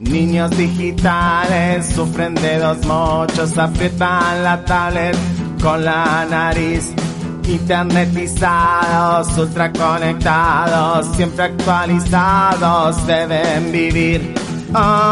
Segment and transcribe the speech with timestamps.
[0.00, 5.16] Niños digitales sufren de dos mochos, aprietan la tablet
[5.60, 6.94] con la nariz.
[7.42, 14.34] Internetizados, ultraconectados, siempre actualizados, deben vivir.
[14.72, 15.08] Ah,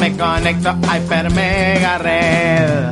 [0.00, 2.90] me conecto a Hyper Mega Red.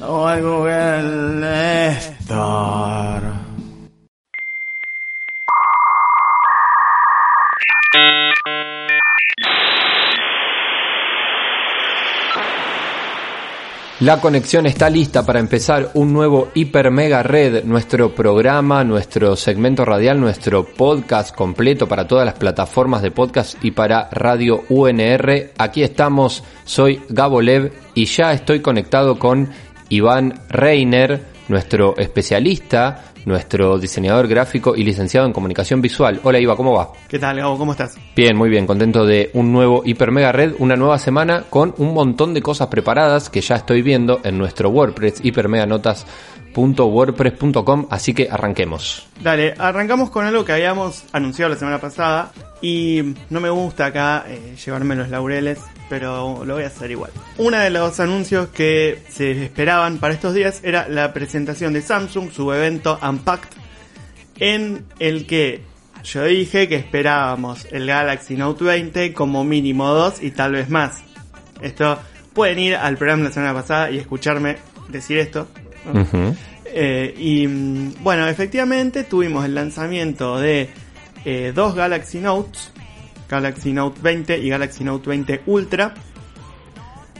[0.00, 3.25] O al Google Store.
[14.00, 19.86] La conexión está lista para empezar un nuevo Hiper Mega Red, nuestro programa, nuestro segmento
[19.86, 25.52] radial, nuestro podcast completo para todas las plataformas de podcast y para Radio UNR.
[25.56, 29.48] Aquí estamos, soy Gabo Lev y ya estoy conectado con
[29.88, 36.20] Iván Reiner, nuestro especialista, nuestro diseñador gráfico y licenciado en comunicación visual.
[36.22, 36.92] Hola Iva, ¿cómo va?
[37.08, 37.58] ¿Qué tal, Gabo?
[37.58, 37.96] ¿Cómo estás?
[38.14, 41.92] Bien, muy bien, contento de un nuevo Hiper Mega Red, una nueva semana con un
[41.92, 45.24] montón de cosas preparadas que ya estoy viendo en nuestro WordPress,
[46.56, 49.06] hipermeganotas.wordpress.com, así que arranquemos.
[49.22, 52.32] Dale, arrancamos con algo que habíamos anunciado la semana pasada
[52.62, 55.58] y no me gusta acá eh, llevarme los laureles,
[55.88, 57.10] pero lo voy a hacer igual.
[57.38, 62.30] Uno de los anuncios que se esperaban para estos días era la presentación de Samsung,
[62.30, 63.50] su evento Unpacked,
[64.38, 65.62] en el que
[66.04, 71.02] yo dije que esperábamos el Galaxy Note 20 como mínimo 2 y tal vez más.
[71.60, 71.98] Esto
[72.32, 74.56] pueden ir al programa de la semana pasada y escucharme
[74.88, 75.48] decir esto.
[76.66, 77.46] Eh, y
[78.02, 80.68] bueno, efectivamente tuvimos el lanzamiento de
[81.24, 82.72] eh, dos Galaxy Notes,
[83.28, 85.94] Galaxy Note 20 y Galaxy Note 20 Ultra.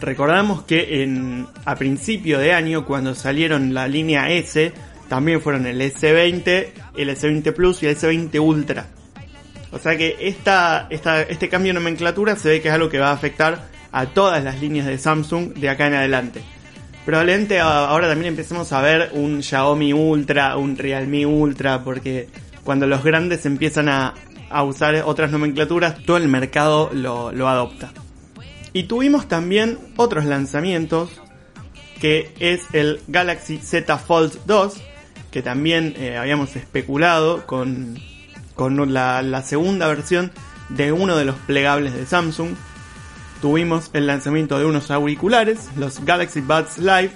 [0.01, 4.73] Recordamos que en, a principio de año, cuando salieron la línea S,
[5.09, 6.67] también fueron el S20,
[6.97, 8.87] el S20 Plus y el S20 Ultra.
[9.73, 12.99] O sea que esta, esta, este cambio de nomenclatura se ve que es algo que
[12.99, 16.43] va a afectar a todas las líneas de Samsung de acá en adelante.
[17.07, 22.29] Probablemente ahora también empecemos a ver un Xiaomi Ultra, un Realme Ultra, porque
[22.65, 24.13] cuando los grandes empiezan a,
[24.51, 27.93] a usar otras nomenclaturas, todo el mercado lo, lo adopta.
[28.73, 31.11] Y tuvimos también otros lanzamientos,
[32.01, 34.75] que es el Galaxy Z Fold 2,
[35.31, 38.01] que también eh, habíamos especulado con,
[38.57, 40.33] con la segunda versión
[40.71, 42.57] de uno de los plegables de Samsung.
[43.41, 47.11] Tuvimos el lanzamiento de unos auriculares, los Galaxy Buds Live,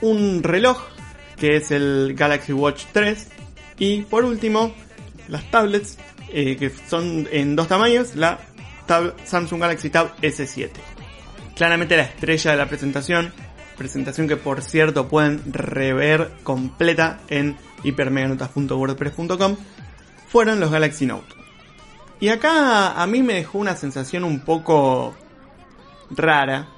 [0.00, 0.78] un reloj,
[1.36, 3.28] que es el Galaxy Watch 3,
[3.78, 4.72] y por último,
[5.28, 5.98] las tablets,
[6.32, 8.38] eh, que son en dos tamaños, la
[9.24, 10.70] Samsung Galaxy Tab S7.
[11.54, 13.32] Claramente la estrella de la presentación,
[13.76, 19.56] presentación que por cierto pueden rever completa en hipermeganotas.wordpress.com,
[20.28, 21.34] fueron los Galaxy Note.
[22.20, 25.16] Y acá a mí me dejó una sensación un poco
[26.10, 26.68] rara.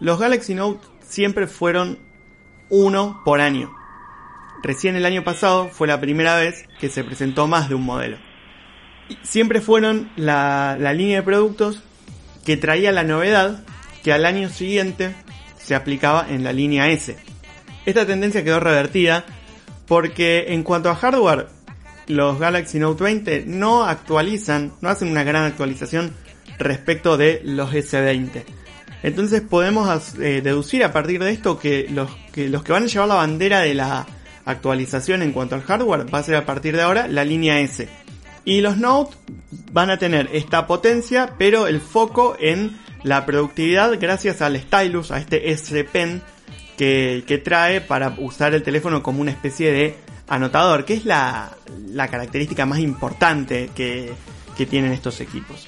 [0.00, 1.98] Los Galaxy Note siempre fueron
[2.68, 3.74] uno por año.
[4.62, 8.18] Recién el año pasado fue la primera vez que se presentó más de un modelo.
[9.22, 11.82] Siempre fueron la línea de productos
[12.44, 13.64] que traía la novedad
[14.02, 15.14] que al año siguiente
[15.58, 17.16] se aplicaba en la línea S.
[17.84, 19.24] Esta tendencia quedó revertida
[19.86, 21.48] porque en cuanto a hardware,
[22.06, 26.14] los Galaxy Note 20 no actualizan, no hacen una gran actualización
[26.58, 28.44] respecto de los S20.
[29.02, 32.86] Entonces podemos eh, deducir a partir de esto que los, que los que van a
[32.86, 34.06] llevar la bandera de la
[34.44, 37.88] actualización en cuanto al hardware va a ser a partir de ahora la línea S.
[38.44, 39.14] Y los Note
[39.72, 45.18] van a tener esta potencia, pero el foco en la productividad gracias al stylus, a
[45.18, 46.22] este S Pen
[46.76, 49.96] que, que trae para usar el teléfono como una especie de
[50.28, 51.50] anotador, que es la,
[51.88, 54.12] la característica más importante que,
[54.56, 55.66] que tienen estos equipos.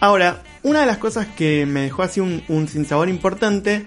[0.00, 3.84] Ahora, una de las cosas que me dejó así un, un sinsabor importante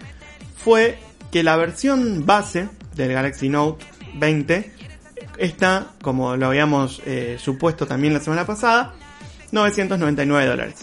[0.57, 0.99] fue
[1.31, 3.85] que la versión base del Galaxy Note
[4.15, 4.71] 20
[5.37, 8.93] está, como lo habíamos eh, supuesto también la semana pasada,
[9.51, 10.75] 999 dólares.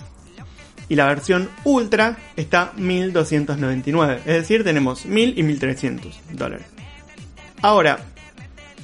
[0.88, 4.16] Y la versión Ultra está 1299.
[4.20, 6.66] Es decir, tenemos 1000 y 1300 dólares.
[7.60, 7.98] Ahora,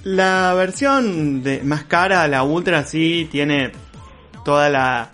[0.03, 3.73] la versión más cara, la Ultra, sí tiene
[4.45, 5.11] toda la.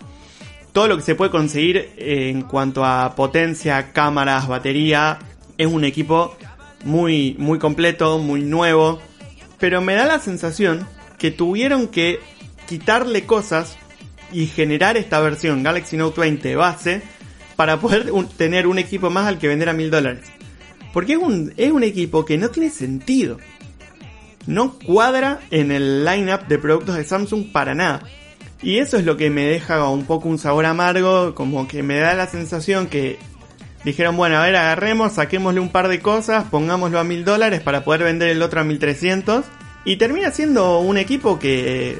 [0.73, 5.19] Todo lo que se puede conseguir en cuanto a potencia, cámaras, batería.
[5.57, 6.35] Es un equipo
[6.85, 8.99] muy, muy completo, muy nuevo.
[9.59, 10.87] Pero me da la sensación
[11.17, 12.19] que tuvieron que
[12.67, 13.77] quitarle cosas
[14.31, 17.01] y generar esta versión Galaxy Note 20 base
[17.55, 20.31] para poder tener un equipo más al que vender a mil dólares.
[20.93, 23.37] Porque es un, es un equipo que no tiene sentido.
[24.47, 28.03] No cuadra en el lineup de productos de Samsung para nada.
[28.63, 31.97] Y eso es lo que me deja un poco un sabor amargo, como que me
[31.97, 33.17] da la sensación que
[33.83, 37.83] dijeron, bueno, a ver, agarremos, saquémosle un par de cosas, pongámoslo a mil dólares para
[37.83, 39.45] poder vender el otro a mil trescientos.
[39.83, 41.97] Y termina siendo un equipo que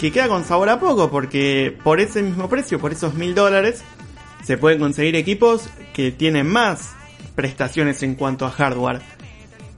[0.00, 3.84] que queda con sabor a poco porque por ese mismo precio, por esos mil dólares,
[4.42, 6.94] se pueden conseguir equipos que tienen más
[7.34, 9.02] prestaciones en cuanto a hardware.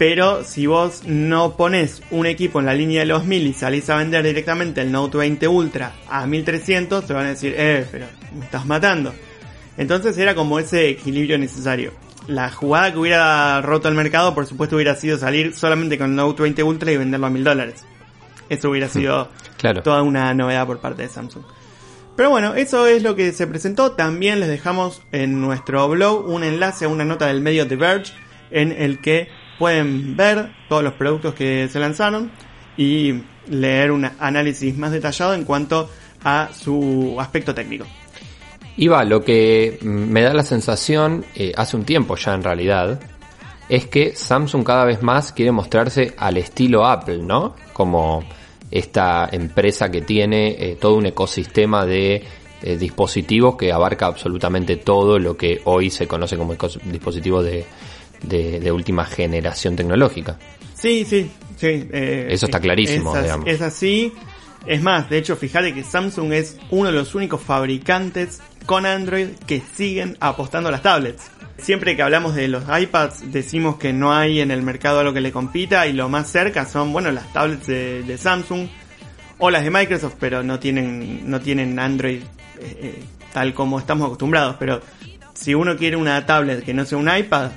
[0.04, 3.88] Pero si vos no pones un equipo en la línea de los 1000 y salís
[3.88, 8.06] a vender directamente el Note 20 Ultra a 1300, te van a decir, eh, pero
[8.36, 9.14] me estás matando.
[9.76, 11.92] Entonces era como ese equilibrio necesario.
[12.26, 16.16] La jugada que hubiera roto el mercado, por supuesto, hubiera sido salir solamente con el
[16.16, 17.84] Note 20 Ultra y venderlo a 1000 dólares.
[18.48, 19.28] Eso hubiera sido
[19.84, 21.44] toda una novedad por parte de Samsung.
[22.16, 23.92] Pero bueno, eso es lo que se presentó.
[23.92, 28.12] También les dejamos en nuestro blog un enlace a una nota del medio The Verge
[28.50, 29.28] en el que
[29.62, 32.32] pueden ver todos los productos que se lanzaron
[32.76, 35.88] y leer un análisis más detallado en cuanto
[36.24, 37.84] a su aspecto técnico.
[38.76, 42.98] Iba, lo que me da la sensación, eh, hace un tiempo ya en realidad,
[43.68, 47.54] es que Samsung cada vez más quiere mostrarse al estilo Apple, ¿no?
[47.72, 48.24] Como
[48.68, 52.24] esta empresa que tiene eh, todo un ecosistema de
[52.62, 56.56] eh, dispositivos que abarca absolutamente todo lo que hoy se conoce como
[56.86, 57.64] dispositivos de,
[58.22, 60.38] de, última generación tecnológica.
[60.74, 61.88] Sí, sí, sí.
[61.92, 63.48] Eh, Eso está clarísimo, es, digamos.
[63.48, 64.12] Es así.
[64.66, 69.28] Es más, de hecho, fíjate que Samsung es uno de los únicos fabricantes con Android
[69.46, 71.30] que siguen apostando a las tablets.
[71.58, 75.20] Siempre que hablamos de los iPads decimos que no hay en el mercado algo que
[75.20, 78.68] le compita y lo más cerca son, bueno, las tablets de, Samsung
[79.38, 82.22] o las de Microsoft, pero no tienen, no tienen Android
[82.60, 83.02] eh, eh,
[83.32, 84.56] tal como estamos acostumbrados.
[84.58, 84.80] Pero
[85.34, 87.50] si uno quiere una tablet que no sea un iPad,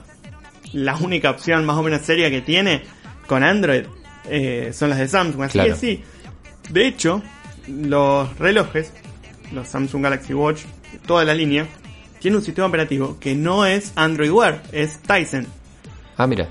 [0.75, 2.83] la única opción más o menos seria que tiene
[3.27, 3.85] con Android
[4.29, 5.43] eh, son las de Samsung.
[5.43, 6.03] Así que sí,
[6.69, 7.23] de hecho,
[7.67, 8.91] los relojes,
[9.53, 10.63] los Samsung Galaxy Watch,
[11.07, 11.65] toda la línea,
[12.19, 15.47] tiene un sistema operativo que no es Android Wear, es Tyson.
[16.17, 16.49] Ah, mira.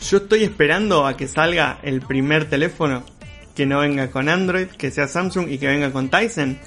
[0.00, 3.04] Yo estoy esperando a que salga el primer teléfono
[3.54, 6.58] que no venga con Android, que sea Samsung y que venga con Tyson.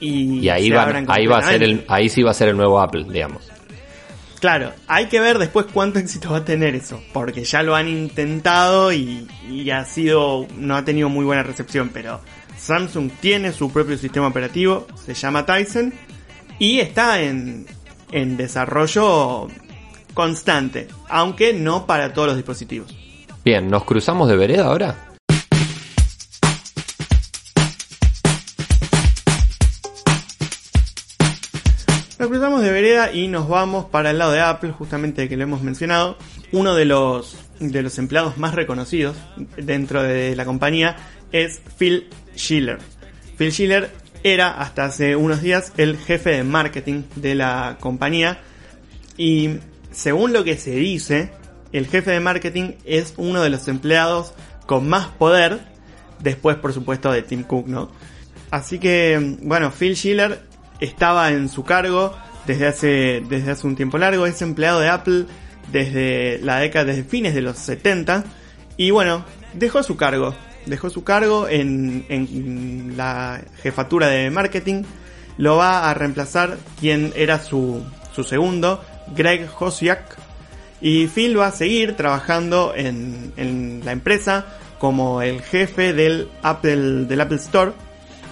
[0.00, 0.72] Y, ahí,
[1.08, 3.50] ahí va a ser el, ahí sí va a ser el nuevo Apple, digamos.
[4.40, 7.88] Claro, hay que ver después cuánto éxito va a tener eso, porque ya lo han
[7.88, 9.28] intentado y,
[9.70, 12.20] ha sido, no ha tenido muy buena recepción, pero
[12.56, 15.92] Samsung tiene su propio sistema operativo, se llama Tyson
[16.58, 17.66] y está en,
[18.12, 19.48] en desarrollo
[20.14, 22.96] constante, aunque no para todos los dispositivos.
[23.44, 25.09] Bien, ¿nos cruzamos de vereda ahora?
[32.40, 35.60] Cruzamos de vereda y nos vamos para el lado de Apple, justamente que lo hemos
[35.60, 36.16] mencionado.
[36.52, 39.14] Uno de los, de los empleados más reconocidos
[39.58, 40.96] dentro de la compañía
[41.32, 42.78] es Phil Schiller.
[43.36, 43.90] Phil Schiller
[44.24, 48.40] era hasta hace unos días el jefe de marketing de la compañía
[49.18, 49.58] y
[49.90, 51.32] según lo que se dice,
[51.74, 54.32] el jefe de marketing es uno de los empleados
[54.64, 55.60] con más poder,
[56.20, 57.90] después por supuesto de Tim Cook, ¿no?
[58.50, 60.40] Así que, bueno, Phil Schiller
[60.80, 62.16] estaba en su cargo
[62.46, 65.26] desde hace, desde hace un tiempo largo, es empleado de Apple
[65.72, 68.24] desde la década, desde fines de los 70,
[68.76, 70.34] y bueno, dejó su cargo
[70.66, 74.82] dejó su cargo en, la jefatura de marketing.
[75.36, 77.82] Lo va a reemplazar quien era su,
[78.14, 78.82] su segundo,
[79.14, 80.18] Greg Hosiak.
[80.80, 84.46] Y Phil va a seguir trabajando en, en la empresa
[84.78, 87.72] como el jefe del Apple, del Apple Store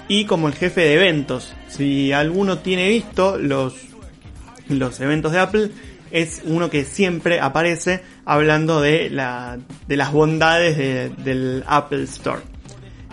[0.09, 1.55] y como el jefe de eventos.
[1.69, 3.75] Si alguno tiene visto los,
[4.69, 5.71] los eventos de Apple,
[6.11, 10.77] es uno que siempre aparece hablando de, la, de las bondades
[11.23, 12.43] del Apple Store.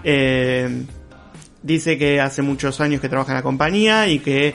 [0.04, 0.84] Eh,
[1.64, 4.54] dice que hace muchos años que trabaja en la compañía y que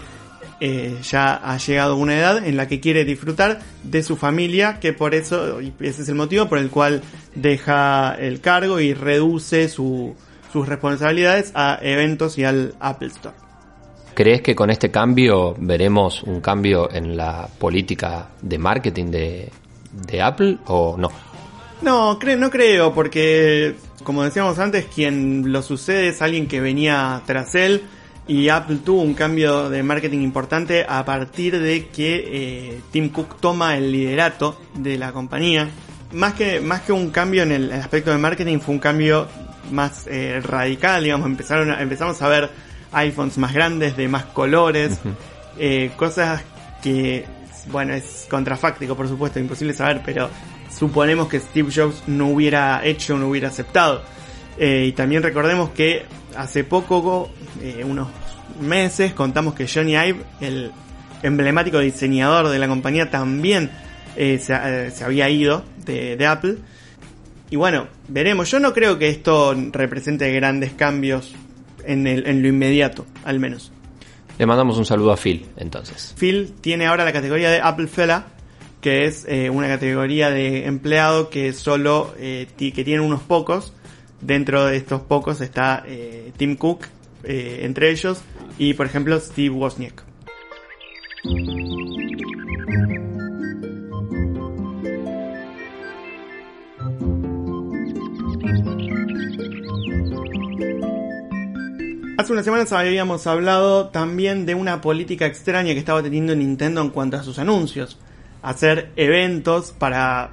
[0.61, 4.79] eh, ya ha llegado a una edad en la que quiere disfrutar de su familia,
[4.79, 7.03] que por eso, y ese es el motivo por el cual
[7.35, 10.15] deja el cargo y reduce su,
[10.53, 13.50] sus responsabilidades a eventos y al Apple Store.
[14.21, 19.51] ¿Crees que con este cambio veremos un cambio en la política de marketing de,
[20.23, 21.11] Apple o no?
[21.81, 27.23] No, creo, no creo, porque como decíamos antes, quien lo sucede es alguien que venía
[27.25, 27.85] tras él
[28.29, 33.41] y Apple tuvo un cambio de marketing importante a partir de que eh, Tim Cook
[33.41, 35.71] toma el liderato de la compañía.
[36.13, 39.29] Más que, más que un cambio en el aspecto de marketing, fue un cambio
[39.71, 44.99] más eh, radical, digamos, empezaron empezamos a ver iPhones más grandes, de más colores,
[45.59, 46.43] eh, cosas
[46.83, 47.25] que,
[47.71, 50.29] bueno, es contrafáctico, por supuesto, imposible saber, pero
[50.77, 54.03] suponemos que Steve Jobs no hubiera hecho, no hubiera aceptado.
[54.59, 56.05] y también recordemos que
[56.37, 57.31] hace poco,
[57.85, 58.09] unos
[58.61, 60.73] meses contamos que Johnny Ive, el
[61.23, 63.71] emblemático diseñador de la compañía, también
[64.17, 66.57] eh, eh, se, había ido de, Apple.
[67.51, 68.51] Y bueno, veremos.
[68.51, 71.35] Yo no creo que esto represente grandes cambios
[71.85, 73.73] en, lo inmediato, al menos.
[74.39, 76.15] Le mandamos un saludo a Phil, entonces.
[76.19, 78.27] Phil tiene ahora la categoría de Apple Fella,
[78.81, 83.73] que es eh, una categoría de empleado que solo que tiene unos pocos.
[84.23, 85.85] Dentro de estos pocos está
[86.37, 86.87] Tim Cook,
[87.25, 88.23] entre ellos,
[88.59, 90.05] y por ejemplo Steve Wozniak.
[102.21, 106.91] Hace unas semanas habíamos hablado también de una política extraña que estaba teniendo Nintendo en
[106.91, 107.99] cuanto a sus anuncios.
[108.43, 110.33] Hacer eventos para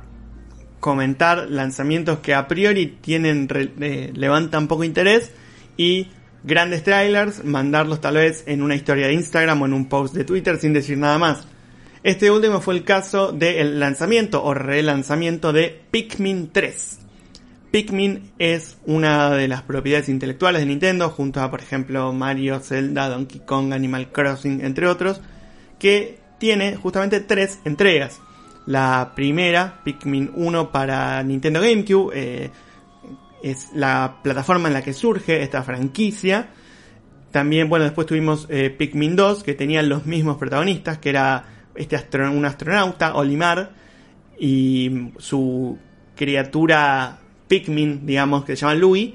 [0.81, 3.47] comentar lanzamientos que a priori tienen
[3.79, 5.31] eh, levantan poco interés
[5.77, 6.07] y
[6.43, 10.25] grandes trailers, mandarlos tal vez en una historia de Instagram o en un post de
[10.25, 11.47] Twitter sin decir nada más.
[12.03, 17.06] Este último fue el caso del lanzamiento o relanzamiento de Pikmin 3.
[17.71, 23.09] Pikmin es una de las propiedades intelectuales de Nintendo, junto a por ejemplo Mario, Zelda,
[23.09, 25.21] Donkey Kong, Animal Crossing, entre otros,
[25.77, 28.21] que tiene justamente tres entregas.
[28.65, 32.51] La primera, Pikmin 1 para Nintendo GameCube, eh,
[33.43, 36.49] es la plataforma en la que surge esta franquicia.
[37.31, 41.45] También, bueno, después tuvimos eh, Pikmin 2, que tenían los mismos protagonistas, que era
[41.75, 43.71] este un astronauta, Olimar,
[44.39, 45.77] y su
[46.15, 49.13] criatura Pikmin, digamos, que se llama Louis.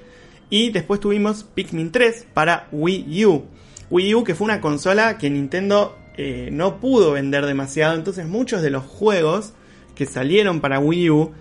[0.50, 3.44] Y después tuvimos Pikmin 3 para Wii U.
[3.90, 8.60] Wii U, que fue una consola que Nintendo eh, no pudo vender demasiado, entonces muchos
[8.60, 9.54] de los juegos
[9.94, 11.32] que salieron para Wii U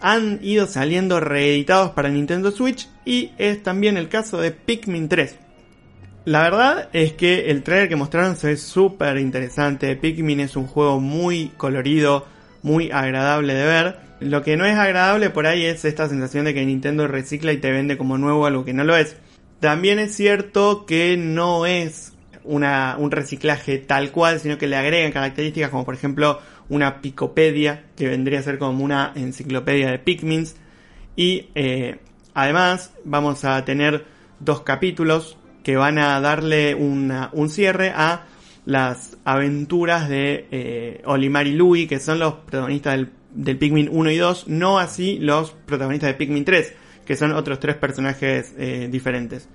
[0.00, 5.36] han ido saliendo reeditados para Nintendo Switch y es también el caso de Pikmin 3.
[6.24, 9.96] La verdad es que el trailer que mostraron se ve súper interesante.
[9.96, 12.26] Pikmin es un juego muy colorido,
[12.62, 14.07] muy agradable de ver.
[14.20, 17.58] Lo que no es agradable por ahí es esta sensación de que Nintendo recicla y
[17.58, 19.16] te vende como nuevo algo que no lo es.
[19.60, 22.12] También es cierto que no es
[22.44, 27.84] una, un reciclaje tal cual, sino que le agregan características como por ejemplo una picopedia,
[27.96, 30.56] que vendría a ser como una enciclopedia de Pikmins.
[31.14, 31.98] Y eh,
[32.34, 34.04] además vamos a tener
[34.40, 38.26] dos capítulos que van a darle un cierre a
[38.64, 44.10] las aventuras de eh, Olimar y Louis, que son los protagonistas del, del, Pikmin 1
[44.10, 46.72] y 2, no así los protagonistas de Pikmin 3,
[47.04, 49.48] que son otros tres personajes eh, diferentes.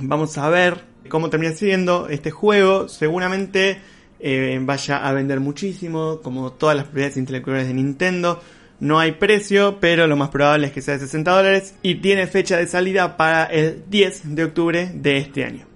[0.00, 2.88] Vamos a ver cómo termina siendo este juego.
[2.88, 3.78] Seguramente
[4.20, 8.40] eh, vaya a vender muchísimo, como todas las propiedades intelectuales de Nintendo.
[8.80, 12.26] No hay precio, pero lo más probable es que sea de 60 dólares y tiene
[12.26, 15.73] fecha de salida para el 10 de octubre de este año.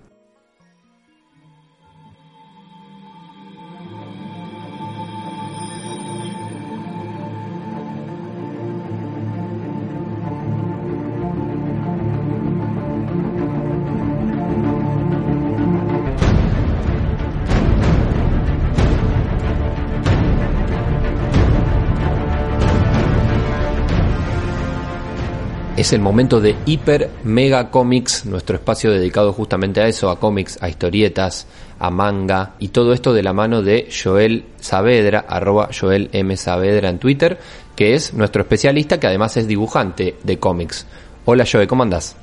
[25.88, 30.58] Es el momento de Hiper Mega Comics, nuestro espacio dedicado justamente a eso, a cómics,
[30.60, 31.46] a historietas,
[31.78, 36.36] a manga y todo esto de la mano de Joel Saavedra, arroba Joel M.
[36.36, 37.40] Saavedra en Twitter,
[37.74, 40.86] que es nuestro especialista que además es dibujante de cómics.
[41.24, 42.16] Hola Joel, ¿cómo andás?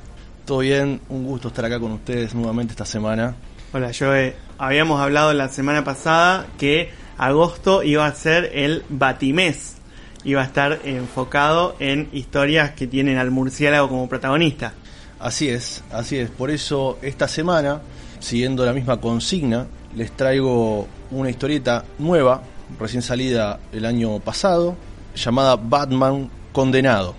[0.44, 3.34] Todo bien, un gusto estar acá con ustedes nuevamente esta semana.
[3.72, 9.76] Hola Joe, habíamos hablado la semana pasada que agosto iba a ser el Batimés
[10.24, 14.74] iba a estar enfocado en historias que tienen al murciélago como protagonista.
[15.18, 16.30] Así es, así es.
[16.30, 17.80] Por eso esta semana,
[18.18, 22.42] siguiendo la misma consigna, les traigo una historieta nueva,
[22.78, 24.76] recién salida el año pasado,
[25.14, 27.14] llamada Batman Condenado.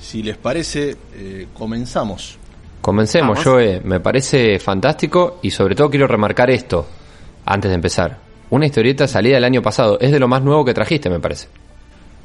[0.00, 2.38] Si les parece, eh, comenzamos.
[2.80, 3.44] Comencemos, Vamos.
[3.44, 3.80] Joe.
[3.84, 6.86] Me parece fantástico y sobre todo quiero remarcar esto
[7.44, 8.18] antes de empezar.
[8.50, 9.98] Una historieta salida el año pasado.
[10.00, 11.48] Es de lo más nuevo que trajiste, me parece.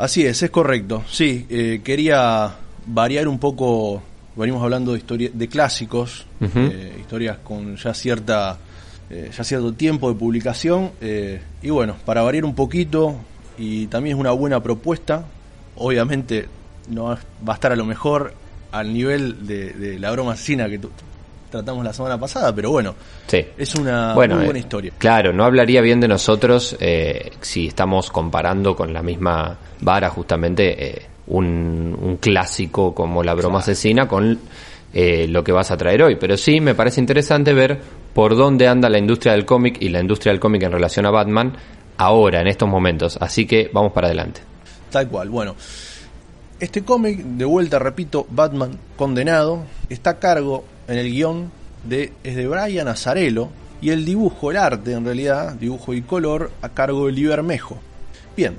[0.01, 1.03] Así es, es correcto.
[1.09, 2.51] Sí, eh, quería
[2.87, 4.01] variar un poco.
[4.35, 8.57] Venimos hablando de historia, de clásicos, eh, historias con ya cierta,
[9.09, 10.91] eh, ya cierto tiempo de publicación.
[11.01, 13.15] eh, y bueno, para variar un poquito
[13.57, 15.23] y también es una buena propuesta.
[15.75, 16.47] Obviamente
[16.89, 18.33] no va a estar a lo mejor
[18.71, 20.79] al nivel de, de la broma asesina que
[21.51, 22.95] tratamos la semana pasada, pero bueno,
[23.27, 23.45] Sí.
[23.57, 24.93] es una Bueno, muy buena historia.
[24.97, 30.87] Claro, no hablaría bien de nosotros eh, si estamos comparando con la misma vara justamente
[30.87, 34.39] eh, un, un clásico como la broma asesina con
[34.93, 36.15] eh, lo que vas a traer hoy.
[36.15, 37.79] Pero sí me parece interesante ver
[38.13, 41.11] por dónde anda la industria del cómic y la industria del cómic en relación a
[41.11, 41.53] Batman
[41.97, 43.17] ahora, en estos momentos.
[43.21, 44.41] Así que vamos para adelante.
[44.89, 45.29] Tal cual.
[45.29, 45.55] Bueno,
[46.59, 51.51] este cómic, de vuelta repito, Batman Condenado, está a cargo en el guion
[51.85, 53.49] de, es de Brian Azarello
[53.81, 57.79] y el dibujo, el arte en realidad, dibujo y color, a cargo de Libermejo.
[58.35, 58.57] Bien,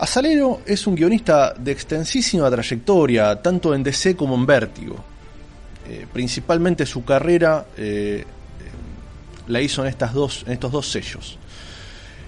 [0.00, 4.96] Azarello es un guionista de extensísima trayectoria, tanto en DC como en Vértigo.
[5.86, 8.24] Eh, principalmente su carrera eh,
[9.48, 11.36] la hizo en, estas dos, en estos dos sellos.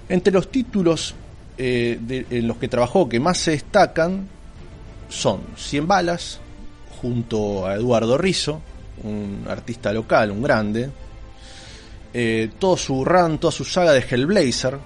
[0.06, 1.14] Entre los títulos
[1.56, 4.28] eh, en los que trabajó que más se destacan
[5.08, 6.40] son 100 balas,
[7.00, 8.60] junto a Eduardo Rizzo,
[9.02, 10.90] un artista local, un grande.
[12.58, 14.78] Todo su run, toda su saga de Hellblazer,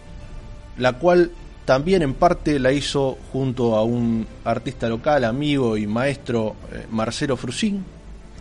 [0.79, 1.33] la cual
[1.67, 7.37] también en parte la hizo junto a un artista local, amigo y maestro eh, Marcelo
[7.37, 7.85] Frusin.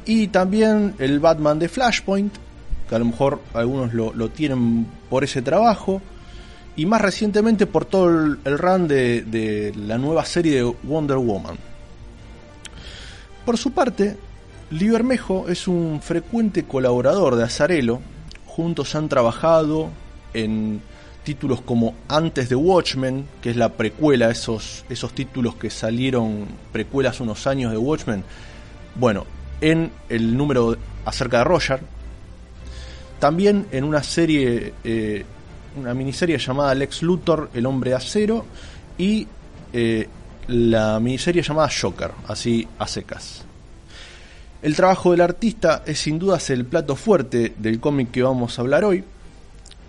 [0.05, 2.33] Y también el Batman de Flashpoint,
[2.87, 6.01] que a lo mejor algunos lo, lo tienen por ese trabajo.
[6.77, 11.17] Y más recientemente por todo el, el run de, de la nueva serie de Wonder
[11.17, 11.57] Woman.
[13.43, 14.17] Por su parte,
[14.69, 18.01] Libermejo es un frecuente colaborador de Azarelo.
[18.45, 19.89] Juntos han trabajado
[20.33, 20.81] en
[21.25, 27.19] títulos como Antes de Watchmen, que es la precuela, esos, esos títulos que salieron precuelas
[27.19, 28.23] unos años de Watchmen.
[28.95, 29.25] Bueno,
[29.59, 31.79] en el número acerca de Roger.
[33.19, 35.25] También en una serie, eh,
[35.77, 38.45] una miniserie llamada Lex Luthor, El Hombre de Acero,
[38.97, 39.27] y
[39.73, 40.07] eh,
[40.47, 43.43] la miniserie llamada Joker, así a secas.
[44.61, 48.61] El trabajo del artista es sin dudas el plato fuerte del cómic que vamos a
[48.61, 49.03] hablar hoy.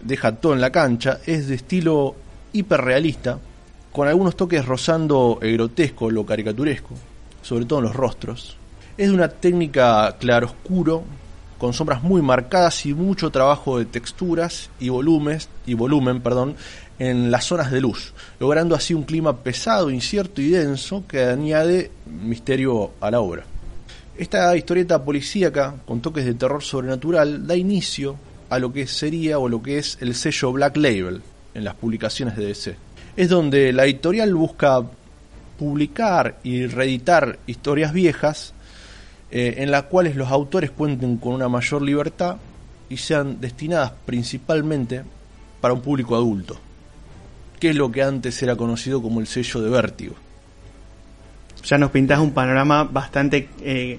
[0.03, 2.15] Deja todo en la cancha, es de estilo
[2.53, 3.39] hiperrealista,
[3.93, 6.95] con algunos toques rozando el grotesco, lo caricaturesco,
[7.43, 8.57] sobre todo en los rostros.
[8.97, 11.05] Es de una técnica claroscuro,
[11.59, 16.57] con sombras muy marcadas y mucho trabajo de texturas y volúmenes y volumen, perdón,
[16.99, 21.91] en las zonas de luz, logrando así un clima pesado, incierto y denso que añade
[22.07, 23.45] misterio a la obra.
[24.17, 28.17] Esta historieta policíaca con toques de terror sobrenatural da inicio
[28.49, 31.23] a lo que sería o lo que es el sello Black Label
[31.55, 32.77] en las publicaciones de DC.
[33.17, 34.83] Es donde la editorial busca
[35.59, 38.53] publicar y reeditar historias viejas
[39.31, 42.37] eh, en las cuales los autores cuenten con una mayor libertad
[42.89, 45.03] y sean destinadas principalmente
[45.61, 46.57] para un público adulto,
[47.59, 50.15] que es lo que antes era conocido como el sello de vértigo.
[51.65, 53.99] Ya nos pintás un panorama bastante, eh,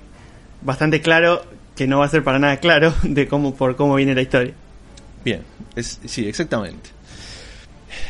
[0.61, 1.41] bastante claro,
[1.77, 4.53] que no va a ser para nada claro, de cómo, por cómo viene la historia.
[5.23, 5.43] Bien,
[5.75, 6.89] es, sí, exactamente.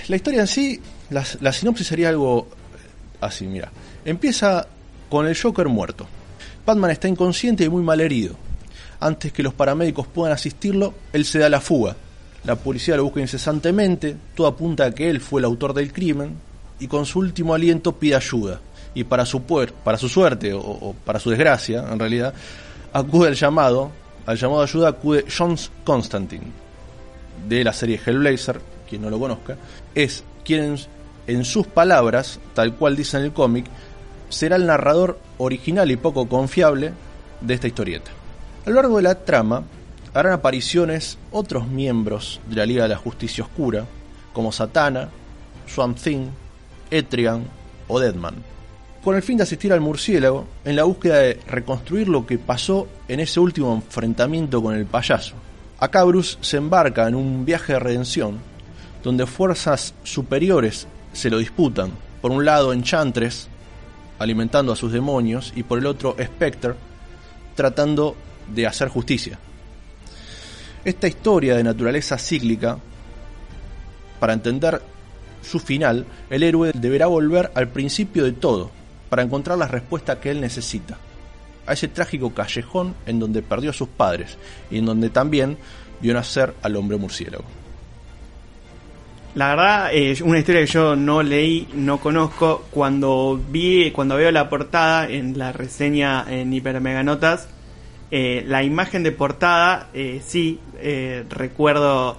[0.07, 2.47] La historia en sí, la, sinopsis sería algo
[3.21, 3.69] así, mira.
[4.05, 4.67] Empieza
[5.09, 6.07] con el Joker muerto.
[6.65, 8.35] Batman está inconsciente y muy mal herido.
[8.99, 11.95] Antes que los paramédicos puedan asistirlo, él se da la fuga.
[12.45, 16.35] La policía lo busca incesantemente, todo apunta a que él fue el autor del crimen,
[16.79, 18.61] y con su último aliento pide ayuda.
[18.93, 22.33] Y para su, puer- para su suerte, o para su desgracia, en realidad,
[22.97, 23.91] acude al llamado,
[24.25, 26.47] al llamado de ayuda acude John Constantine,
[27.47, 29.55] de la serie Hellblazer, quien no lo conozca,
[29.93, 30.77] es quien,
[31.27, 33.65] en sus palabras, tal cual dice en el cómic,
[34.29, 36.93] será el narrador original y poco confiable
[37.41, 38.11] de esta historieta.
[38.65, 39.63] A lo largo de la trama
[40.13, 43.85] harán apariciones otros miembros de la Liga de la Justicia Oscura,
[44.33, 45.09] como Satana,
[45.67, 46.29] Swamp Thing,
[46.89, 47.45] Etrigan
[47.87, 48.35] o Deadman,
[49.07, 52.89] con el fin de asistir al murciélago en la búsqueda de reconstruir lo que pasó
[53.07, 55.33] en ese último enfrentamiento con el payaso.
[55.79, 58.37] Acá Bruce se embarca en un viaje de redención,
[59.05, 61.91] donde fuerzas superiores se lo disputan.
[62.21, 63.47] Por un lado Enchantress,
[64.19, 66.73] alimentando a sus demonios, y por el otro Spectre,
[67.55, 68.13] tratando
[68.53, 69.39] de hacer justicia.
[70.83, 72.77] Esta historia de naturaleza cíclica
[74.19, 74.81] para entender
[75.41, 78.75] su final, el héroe deberá volver al principio de todo,
[79.09, 80.97] para encontrar la respuesta que él necesita.
[81.65, 84.37] A ese trágico callejón en donde perdió a sus padres
[84.71, 85.57] y en donde también
[86.01, 87.45] vio nacer al hombre murciélago.
[89.35, 92.65] La verdad, es una historia que yo no leí, no conozco.
[92.71, 97.47] Cuando vi, cuando veo la portada en la reseña en Hiper Mega Notas,
[98.09, 102.17] eh, la imagen de portada, eh, sí, eh, recuerdo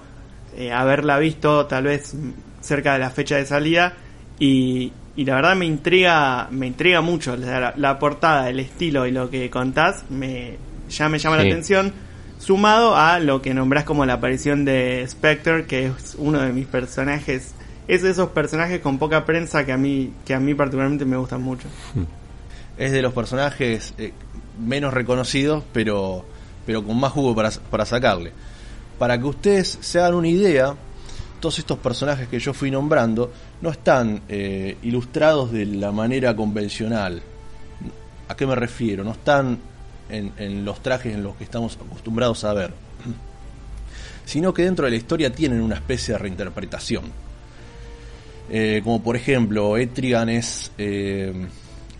[0.55, 2.15] eh, haberla visto tal vez
[2.59, 3.93] cerca de la fecha de salida
[4.39, 9.11] y, y la verdad me intriga, me intriga mucho la, la portada, el estilo y
[9.11, 10.57] lo que contás, me,
[10.89, 11.93] ya me llama la atención.
[12.39, 16.67] Sumado a lo que nombrás como la aparición de Spectre, que es uno de mis
[16.67, 17.53] personajes,
[17.89, 21.17] es de esos personajes con poca prensa que a mí, que a mí particularmente me
[21.17, 21.67] gustan mucho.
[22.77, 24.13] Es de los personajes eh,
[24.57, 26.23] menos reconocidos, pero,
[26.65, 28.31] pero con más jugo para, para sacarle.
[28.97, 30.75] Para que ustedes se hagan una idea,
[31.39, 37.21] todos estos personajes que yo fui nombrando no están eh, ilustrados de la manera convencional.
[38.27, 39.03] ¿A qué me refiero?
[39.03, 39.57] No están
[40.09, 42.73] en, los trajes en los que estamos acostumbrados a ver,
[44.25, 47.03] sino que dentro de la historia tienen una especie de reinterpretación.
[48.51, 51.47] Eh, como por ejemplo, Etrigan es eh,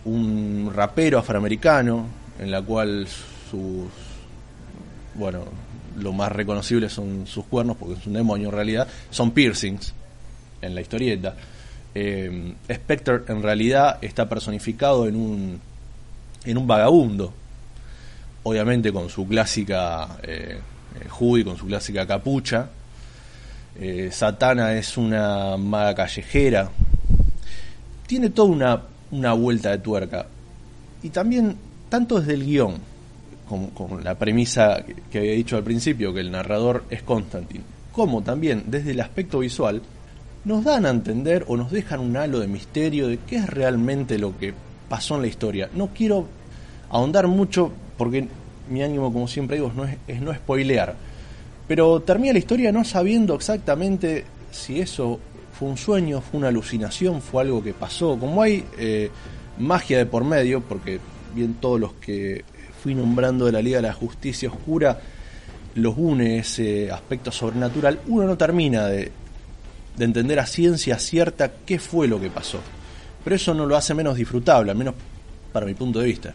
[0.04, 2.06] un rapero afroamericano,
[2.38, 3.06] en la cual
[3.50, 3.88] sus.
[5.14, 5.44] Bueno,
[5.96, 9.94] lo más reconocible son sus cuernos, porque es un demonio en realidad, son piercings
[10.62, 11.34] en la historieta.
[11.94, 15.60] Eh, Spectre en realidad está personificado en un,
[16.44, 17.32] en un vagabundo,
[18.42, 20.58] obviamente con su clásica eh,
[20.94, 22.68] eh, con su clásica capucha.
[23.78, 26.70] Eh, Satana es una maga callejera.
[28.06, 30.26] Tiene toda una, una vuelta de tuerca.
[31.02, 31.56] Y también,
[31.88, 32.78] tanto desde el guion,
[33.74, 38.64] con, la premisa que, había dicho al principio, que el narrador es Constantine, como también
[38.66, 39.82] desde el aspecto visual,
[40.44, 44.18] nos dan a entender o nos dejan un halo de misterio de qué es realmente
[44.18, 44.54] lo que
[44.88, 45.68] pasó en la historia.
[45.74, 46.26] No quiero
[46.88, 48.26] ahondar mucho porque
[48.70, 50.94] mi ánimo, como siempre digo, no es, es no spoilear.
[51.68, 55.20] Pero termina la historia no sabiendo exactamente si eso
[55.52, 58.18] fue un sueño, fue una alucinación, fue algo que pasó.
[58.18, 59.10] Como hay eh,
[59.58, 61.00] magia de por medio, porque
[61.34, 62.44] bien todos los que
[62.82, 64.98] fui nombrando de la Liga de la Justicia Oscura
[65.74, 69.12] los une ese aspecto sobrenatural, uno no termina de,
[69.96, 72.60] de entender a ciencia cierta qué fue lo que pasó.
[73.22, 74.94] Pero eso no lo hace menos disfrutable, al menos
[75.52, 76.34] para mi punto de vista.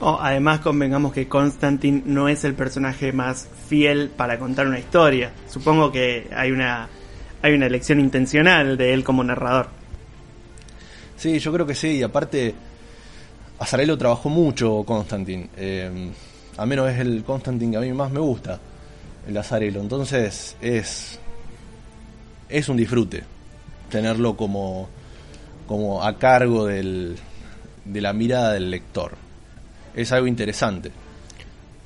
[0.00, 5.30] Oh, además convengamos que Constantine no es el personaje más fiel para contar una historia.
[5.48, 6.88] Supongo que hay una
[7.40, 9.68] hay una elección intencional de él como narrador.
[11.16, 12.54] Sí, yo creo que sí, y aparte
[13.58, 15.48] Azarelo trabajó mucho Constantine.
[15.56, 16.10] Eh,
[16.56, 18.58] a menos es el Constantine que a mí más me gusta,
[19.26, 19.80] el Azarelo.
[19.80, 21.18] Entonces es
[22.48, 23.24] es un disfrute
[23.90, 24.88] tenerlo como
[25.66, 27.16] como a cargo del,
[27.84, 29.12] de la mirada del lector.
[29.94, 30.90] Es algo interesante.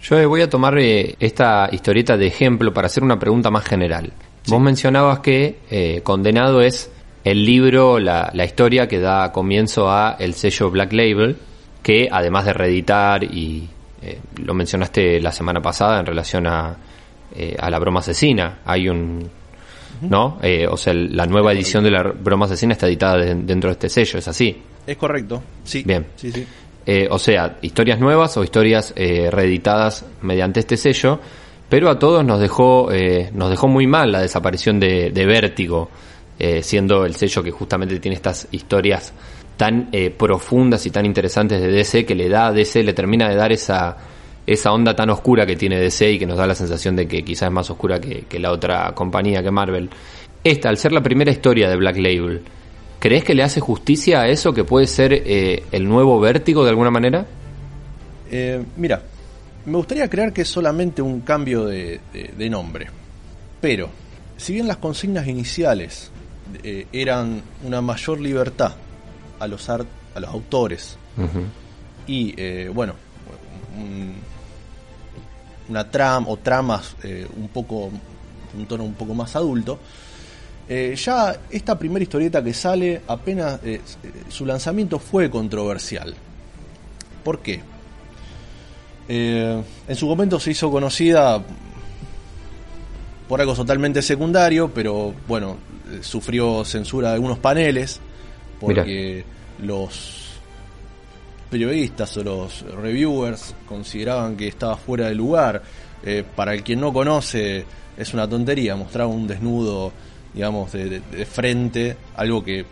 [0.02, 4.12] Yo voy a tomar eh, esta historieta de ejemplo para hacer una pregunta más general.
[4.48, 6.90] Vos mencionabas que eh, Condenado es
[7.24, 11.36] el libro, la, la historia que da comienzo a el sello Black Label,
[11.82, 13.68] que además de reeditar y
[14.02, 16.76] eh, lo mencionaste la semana pasada en relación a,
[17.34, 19.28] eh, a la broma asesina, hay un,
[20.02, 20.38] ¿no?
[20.42, 23.72] Eh, o sea, la nueva edición de la broma asesina está editada de- dentro de
[23.72, 24.62] este sello, ¿es así?
[24.86, 25.82] Es correcto, sí.
[25.86, 26.06] Bien.
[26.16, 26.46] Sí, sí.
[26.86, 31.20] Eh, o sea, historias nuevas o historias eh, reeditadas mediante este sello,
[31.68, 35.90] pero a todos nos dejó, eh, nos dejó muy mal la desaparición de, de Vértigo,
[36.62, 39.12] siendo el sello que justamente tiene estas historias
[39.60, 43.28] tan eh, profundas y tan interesantes de DC que le da a DC, le termina
[43.28, 43.94] de dar esa,
[44.46, 47.22] esa onda tan oscura que tiene DC y que nos da la sensación de que
[47.22, 49.90] quizás es más oscura que, la otra compañía, que Marvel.
[50.42, 52.40] Esta, al ser la primera historia de Black Label,
[52.98, 56.70] ¿crees que le hace justicia a eso que puede ser eh, el nuevo Vértigo de
[56.70, 57.26] alguna manera?
[58.30, 59.02] Eh, mira,
[59.66, 62.00] me gustaría creer que es solamente un cambio de
[62.48, 62.86] nombre.
[63.60, 63.90] Pero,
[64.38, 66.10] si bien las consignas iniciales
[66.64, 68.72] eh, eran una mayor libertad
[69.40, 70.96] a los, art- a los autores
[72.06, 72.94] y, eh, bueno,
[73.76, 74.14] un-
[75.68, 77.90] una trama o tramas eh, un poco,
[78.56, 79.78] un tono un poco más adulto,
[80.68, 83.60] eh, ya esta primera historieta que sale, apenas
[84.28, 86.14] su lanzamiento fue controversial.
[87.24, 87.60] ¿Por qué?
[89.08, 91.42] En su momento se hizo conocida
[93.28, 95.56] por algo totalmente secundario, pero bueno,
[96.02, 98.00] sufrió censura de algunos paneles,
[98.60, 99.24] porque
[99.62, 100.28] los
[101.50, 105.62] periodistas o los reviewers consideraban que estaba fuera de lugar.
[106.04, 107.64] Eh, para el quien no conoce,
[107.96, 109.92] es una tontería, mostraba un desnudo
[110.32, 112.64] digamos, de, de- de frente, algo que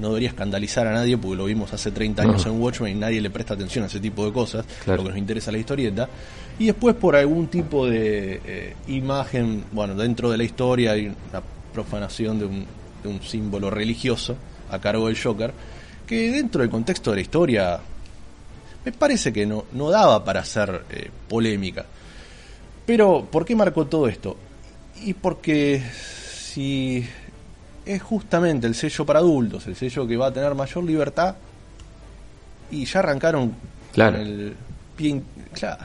[0.00, 3.20] no debería escandalizar a nadie porque lo vimos hace 30 años en Watchmen y nadie
[3.20, 4.98] le presta atención a ese tipo de cosas, Claro.
[4.98, 6.08] lo que nos interesa es la historieta.
[6.58, 11.40] Y después por algún tipo de eh, imagen, bueno, dentro de la historia hay una
[11.72, 12.66] profanación de un,
[13.04, 14.36] de un símbolo religioso
[14.70, 15.52] a cargo del Joker,
[16.06, 17.78] que dentro del contexto de la historia
[18.84, 21.84] me parece que no, no daba para hacer eh, polémica.
[22.86, 24.36] Pero, ¿por qué marcó todo esto?
[25.02, 25.82] Y porque
[26.36, 27.06] si
[27.86, 31.34] es justamente el sello para adultos, el sello que va a tener mayor libertad,
[32.70, 33.54] y ya arrancaron
[33.92, 34.16] Claro.
[34.18, 34.54] con el
[34.96, 35.84] pie claro,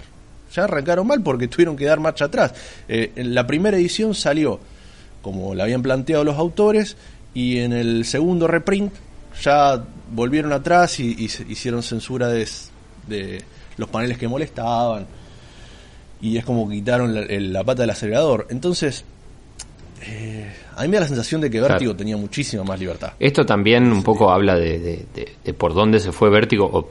[0.53, 2.53] ya arrancaron mal porque tuvieron que dar marcha atrás.
[2.87, 4.59] Eh, en la primera edición salió
[5.21, 6.97] como la habían planteado los autores,
[7.33, 8.93] y en el segundo reprint
[9.41, 12.47] ya volvieron atrás y, y se- hicieron censura de,
[13.77, 15.05] los paneles que molestaban
[16.21, 18.47] y es como quitaron la, el- la pata del acelerador.
[18.49, 19.05] Entonces,
[20.05, 21.73] eh, a mí me da la sensación de que Claro.
[21.75, 23.13] Vértigo tenía muchísima más libertad.
[23.19, 26.89] Esto también un poco habla de, de- de- de por dónde se fue Vértigo, o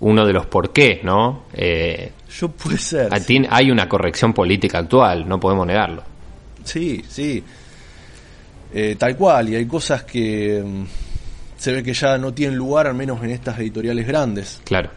[0.00, 1.44] uno de los por qué, ¿no?
[1.54, 3.08] Eh, Yo puede ser.
[3.50, 6.02] hay una corrección política actual, no podemos negarlo.
[6.66, 7.42] Sí, sí.
[8.74, 10.82] Eh, tal cual, y hay cosas que mm,
[11.56, 14.60] se ve que ya no tienen lugar, al menos en estas editoriales grandes.
[14.64, 14.90] Claro,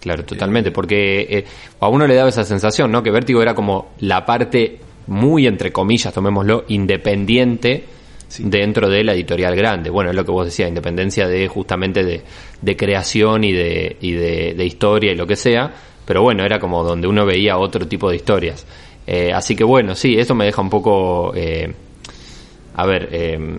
[0.00, 1.44] claro, totalmente, porque eh,
[1.80, 3.02] a uno le daba esa sensación, ¿no?
[3.02, 7.84] Que Vértigo era como la parte muy, entre comillas, tomémoslo, independiente
[8.28, 8.42] Sí.
[8.44, 9.88] dentro de la editorial grande.
[9.88, 12.22] Bueno, es lo que vos decías, independencia de justamente de,
[12.60, 15.72] de creación y, de, y de, de historia y lo que sea,
[16.04, 18.66] pero bueno, era como donde uno veía otro tipo de historias.
[19.06, 21.32] Eh, así que bueno, sí, eso me deja un poco...
[21.34, 21.72] eh,
[22.74, 23.58] a ver, eh,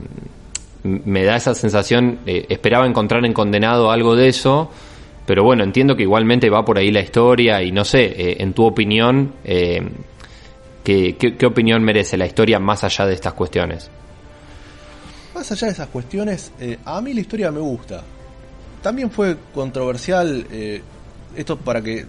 [0.84, 4.70] me da esa sensación, esperaba encontrar en Condenado algo de eso,
[5.26, 8.64] pero bueno, entiendo que igualmente va por ahí la historia y no sé, en tu
[8.64, 9.86] opinión, ¿qué,
[11.46, 13.90] opinión merece la historia más allá de estas cuestiones?
[15.34, 16.54] Más allá de esas cuestiones,
[16.86, 18.04] a mí la historia me gusta.
[18.82, 20.46] También fue controversial,
[21.36, 22.06] esto para que,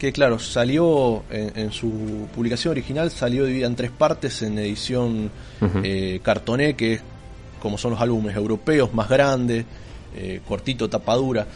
[0.00, 5.30] que claro, salió en, en su publicación original, salió dividida en tres partes en edición
[5.84, 7.02] eh, cartoné, que es
[7.60, 9.66] como son los álbumes europeos, más grande,
[10.16, 11.46] eh, cortito, tapadura.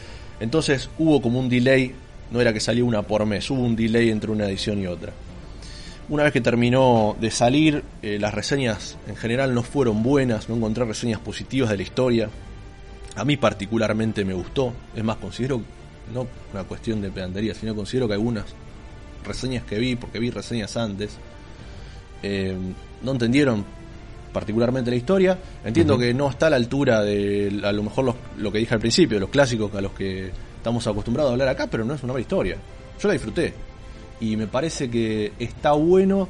[0.41, 1.95] Entonces hubo como un delay,
[2.31, 5.15] no era que salió una por mes, hubo un delay entre una edición y otra.
[6.11, 10.57] Una vez que terminó de salir, eh, las reseñas en general no fueron buenas, no
[10.57, 12.29] encontré reseñas positivas de la historia.
[13.17, 15.63] A mí particularmente me gustó, es más, considero,
[16.13, 18.45] no una cuestión de pedantería, sino considero que algunas
[19.25, 21.17] reseñas que vi, porque vi reseñas antes,
[22.23, 22.57] eh,
[23.03, 23.65] no entendieron
[24.33, 25.39] particularmente la historia.
[25.65, 28.75] Entiendo que no está a la altura de a lo mejor los- lo que dije
[28.75, 32.03] al principio, los clásicos a los que estamos acostumbrados a hablar acá, pero no es
[32.03, 32.57] una mala historia.
[33.01, 33.55] Yo la disfruté.
[34.21, 36.29] Y me parece que está bueno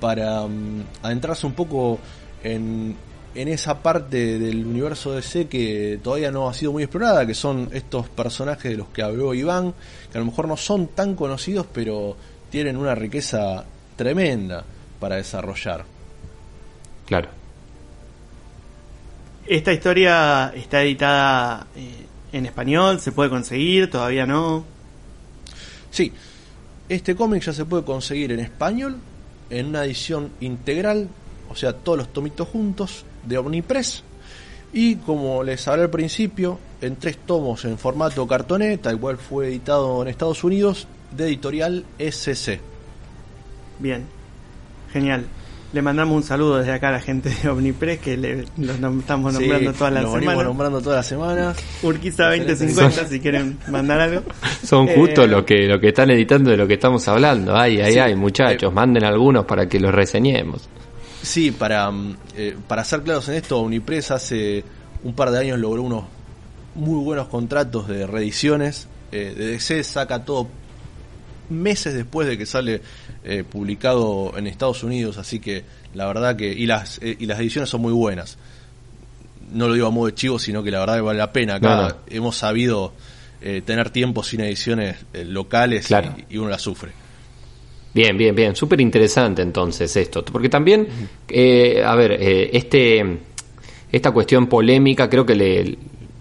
[0.00, 1.98] para mm, adentrarse un poco
[2.42, 2.96] en,
[3.34, 7.68] en esa parte del universo DC que todavía no ha sido muy explorada, que son
[7.72, 9.72] estos personajes de los que habló Iván,
[10.10, 12.16] que a lo mejor no son tan conocidos, pero
[12.50, 13.64] tienen una riqueza
[13.96, 14.64] tremenda
[14.98, 15.84] para desarrollar.
[17.06, 17.28] Claro.
[19.46, 24.64] Esta historia está editada eh, en español, se puede conseguir, todavía no.
[25.90, 26.12] Sí,
[26.88, 28.96] este cómic ya se puede conseguir en español,
[29.50, 31.08] en una edición integral,
[31.48, 34.02] o sea, todos los tomitos juntos, de Omnipress.
[34.72, 39.48] Y como les hablé al principio, en tres tomos en formato cartoné, tal cual fue
[39.48, 42.60] editado en Estados Unidos, de editorial SC.
[43.78, 44.04] Bien,
[44.92, 45.24] genial.
[45.72, 48.98] Le mandamos un saludo desde acá a la gente de Omnipress que le, los nom-
[49.00, 50.44] estamos nombrando Sí, todas las lo venimos semanas.
[50.44, 51.56] nombrando todas las semanas.
[51.84, 52.52] Urquiza Excelente.
[52.66, 54.22] 2050 si quieren mandar algo.
[54.64, 57.56] Son Eh, justo lo que lo que están editando de lo que estamos hablando.
[57.56, 57.98] Ay, ay, Sí.
[58.00, 60.68] ay, muchachos, manden algunos para que los reseñemos.
[61.22, 64.64] Sí, para, mm, eh, para ser claros en esto, Omnipress hace
[65.04, 66.04] un par de años logró unos
[66.74, 68.88] muy buenos contratos de reediciones.
[69.12, 70.48] Eh, de DC saca todo
[71.50, 72.80] meses después de que sale
[73.24, 76.52] eh, publicado en Estados Unidos, así que la verdad que...
[76.52, 78.38] Y las, eh, y las ediciones son muy buenas.
[79.52, 81.56] No lo digo a modo de chivo, sino que la verdad que vale la pena.
[81.56, 81.94] Acá No, no.
[82.06, 82.92] hemos sabido
[83.42, 86.14] eh, tener tiempo sin ediciones locales Claro.
[86.30, 86.92] y, y uno las sufre.
[87.92, 88.54] Bien, bien, bien.
[88.54, 90.24] Súper interesante entonces esto.
[90.24, 90.86] Porque también,
[91.28, 93.18] eh, a ver, eh, este,
[93.90, 95.76] esta cuestión polémica creo que le,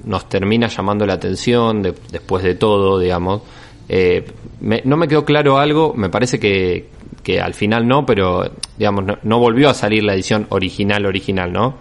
[0.06, 3.42] nos termina llamando la atención de- después de todo, digamos.
[3.88, 4.26] Eh,
[4.62, 6.88] me- no me quedó claro algo, me parece que,
[7.24, 11.52] que al final no, pero digamos, no, no volvió a salir la edición original, original,
[11.54, 11.76] ¿no?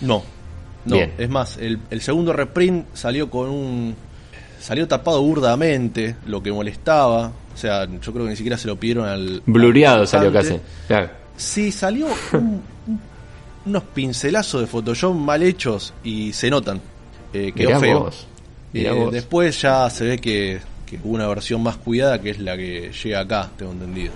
[0.00, 0.22] No,
[0.86, 0.96] no.
[0.96, 1.12] Bien.
[1.18, 3.94] Es más, el, el segundo reprint salió con un.
[4.58, 7.32] Salió tapado burdamente, lo que molestaba.
[7.54, 9.42] O sea, yo creo que ni siquiera se lo pidieron al.
[9.46, 10.58] Blureado al salió casi.
[10.88, 11.08] Claro.
[11.36, 13.00] Sí, salió un, un
[13.66, 16.80] unos pincelazos de Photoshop mal hechos y se notan.
[17.32, 18.00] Eh, quedó Mirá feo.
[18.00, 18.26] vos,
[18.72, 19.12] mirá Eh, vos.
[19.12, 22.90] después ya se ve que, que hubo una versión más cuidada que es la que
[22.92, 24.12] llega acá, tengo entendido.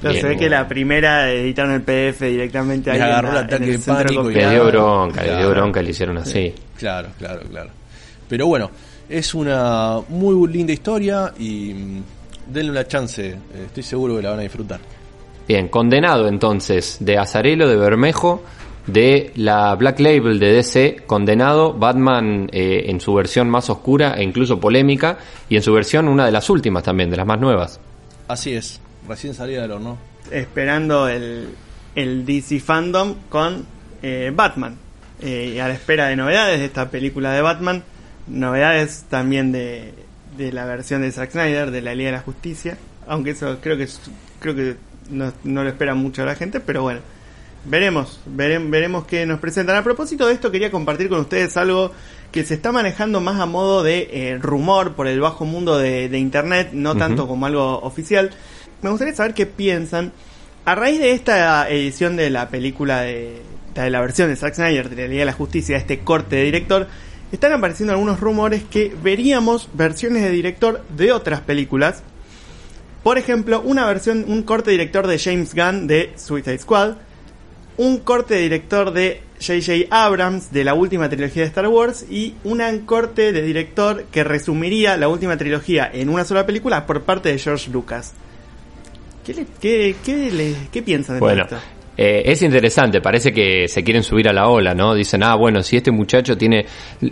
[0.00, 3.40] Pero Bien, se ve que la primera editaron el PDF directamente ahí en agarró la-
[3.40, 5.50] el ataque en el de centro pánico y- Le dio bronca, le dio Claro.
[5.50, 6.54] bronca y le hicieron así.
[6.78, 7.70] Claro, claro, claro.
[8.28, 8.70] Pero bueno,
[9.08, 12.02] es una muy linda historia y mm,
[12.46, 14.80] denle una chance, eh, estoy seguro que la van a disfrutar.
[15.46, 18.42] Bien, condenado entonces de Azarelo, de Bermejo,
[18.86, 24.22] de la Black Label de DC, condenado, Batman eh, en su versión más oscura e
[24.22, 27.80] incluso polémica, y en su versión una de las últimas también, de las más nuevas.
[28.28, 29.98] Así es, recién salida del horno.
[30.30, 31.48] Esperando el,
[31.94, 33.66] el DC Fandom con
[34.02, 34.76] eh, Batman.
[35.20, 37.84] Eh, y a la espera de novedades de esta película de Batman.
[38.26, 39.94] Novedades también de,
[40.36, 42.76] de la versión de Zack Snyder, de la Liga de la Justicia.
[43.06, 43.88] Aunque eso creo que
[44.40, 44.76] creo que
[45.10, 47.00] no, no lo espera mucho la gente, pero bueno.
[47.64, 49.76] Veremos, verem- veremos qué nos presentan.
[49.76, 51.92] A propósito de esto, quería compartir con ustedes algo
[52.32, 56.08] que se está manejando más a modo de eh, rumor por el bajo mundo de,
[56.08, 58.30] de Internet, no tanto como algo oficial.
[58.82, 60.12] Me gustaría saber qué piensan.
[60.64, 63.42] A raíz de esta edición de la película de,
[63.76, 66.42] de la versión de Zack Snyder de la Liga de la Justicia, este corte de
[66.44, 66.88] director,
[67.32, 72.02] están apareciendo algunos rumores que veríamos versiones de director de otras películas.
[73.02, 76.94] Por ejemplo, una versión, un corte director de James Gunn de Suicide Squad,
[77.78, 79.86] un corte director de J.J.
[79.90, 84.96] Abrams de la última trilogía de Star Wars y un corte de director que resumiría
[84.96, 88.12] la última trilogía en una sola película por parte de George Lucas.
[89.24, 91.56] ¿Qué, le- qué, qué le- qué piensan de todo esto?
[91.96, 94.94] Eh, es interesante, parece que se quieren subir a la ola, ¿no?
[94.94, 96.64] Dicen, ah, bueno, si este muchacho tiene...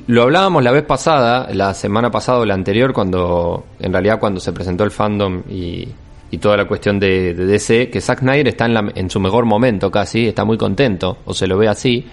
[0.06, 4.40] Lo hablábamos la vez pasada, la semana pasada o la anterior, cuando, en realidad cuando
[4.40, 5.86] se presentó el fandom y,
[6.30, 9.44] y toda la cuestión de, DC, que Zack Snyder está en, la- en su mejor
[9.44, 12.06] momento casi, está muy contento, o se lo ve así,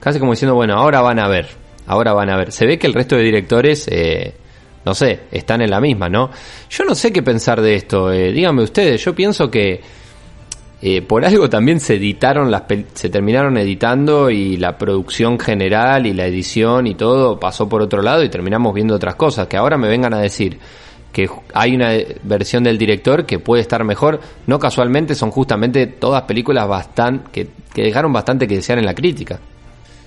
[0.00, 1.46] casi como diciendo, bueno, ahora van a ver,
[1.86, 2.50] ahora van a ver.
[2.52, 3.86] Se ve que el resto de directores...
[3.90, 4.34] Eh,
[4.82, 6.30] no sé, están en la misma, ¿no?
[6.70, 9.78] Yo no sé qué pensar de esto, eh, díganme ustedes, yo pienso que
[10.82, 12.62] eh, por algo también se editaron las
[12.94, 18.02] se terminaron editando y la producción general y la edición y todo pasó por otro
[18.02, 20.58] lado y terminamos viendo otras cosas que ahora me vengan a decir
[21.12, 25.86] que hay una eh, versión del director que puede estar mejor no casualmente son justamente
[25.86, 29.38] todas películas bastante que, dejaron bastante que desear en la crítica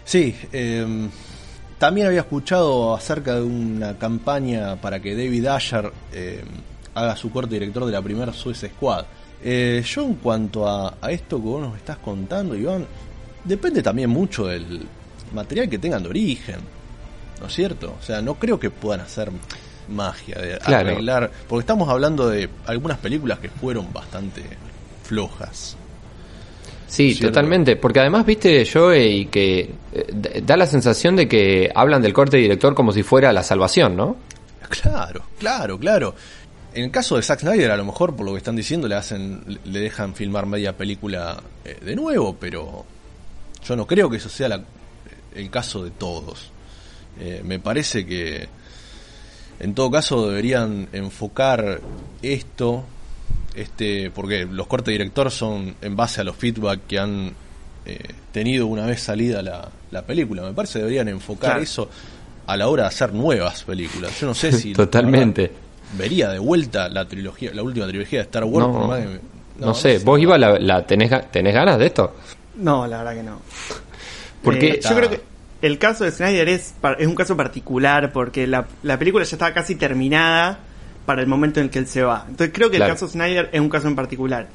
[0.06, 1.10] Sí, eh,
[1.78, 6.44] también había escuchado acerca de una campaña para que David Asher eh,
[6.94, 9.06] haga su corte director de la primera Suicide Squad.
[9.44, 12.86] Eh, yo en cuanto a, a esto que vos nos estás contando, Iván,
[13.44, 14.86] depende también mucho del
[15.34, 16.56] material que tengan de origen,
[17.42, 17.96] ¿no es cierto?
[18.00, 19.30] O sea, no creo que puedan hacer
[19.90, 20.92] magia de Claro.
[20.92, 24.42] arreglar, porque estamos hablando de algunas películas que fueron bastante
[25.04, 25.76] flojas.
[26.88, 27.34] Sí, Cierto.
[27.34, 27.76] totalmente.
[27.76, 32.38] Porque además, viste, yo y que eh, da la sensación de que hablan del corte
[32.38, 34.16] director como si fuera la salvación, ¿no?
[34.70, 36.16] Claro, claro, claro.
[36.76, 38.96] En el caso de Zack Snyder, a lo mejor por lo que están diciendo le
[38.96, 42.86] hacen, le dejan filmar media película eh, de nuevo, pero
[43.66, 44.64] yo no creo que eso sea la-
[45.36, 46.50] el caso de todos.
[47.20, 48.48] Eh, me parece que
[49.60, 51.80] en todo caso deberían enfocar
[52.24, 52.84] esto,
[53.56, 57.34] este, porque los cortes de director son en base a los feedback que han
[57.86, 58.00] eh,
[58.32, 60.42] tenido una vez salida la, la película.
[60.42, 61.62] Me parece que deberían enfocar Claro.
[61.64, 61.90] eso
[62.48, 64.20] a la hora de hacer nuevas películas.
[64.20, 65.52] Yo no sé si Totalmente.
[65.98, 68.68] Vería de vuelta la trilogía, la última trilogía de Star Wars.
[68.68, 69.20] No, por más que-
[69.60, 72.16] no, sé, vos Iba, la, la tenés, ga- tenés ganas de esto?
[72.56, 73.40] No, la verdad que no.
[74.44, 75.22] Porque Eh, yo creo que
[75.62, 79.36] el caso de Snyder es, par- es un caso particular porque la, la película ya
[79.36, 80.60] estaba casi terminada
[81.06, 82.26] para el momento en el que él se va.
[82.28, 82.94] Entonces creo que Claro.
[82.94, 84.48] el caso Snyder es un caso en particular.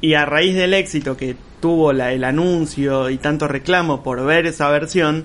[0.00, 4.46] Y a raíz del éxito que tuvo la- el anuncio y tanto reclamo por ver
[4.46, 5.24] esa versión,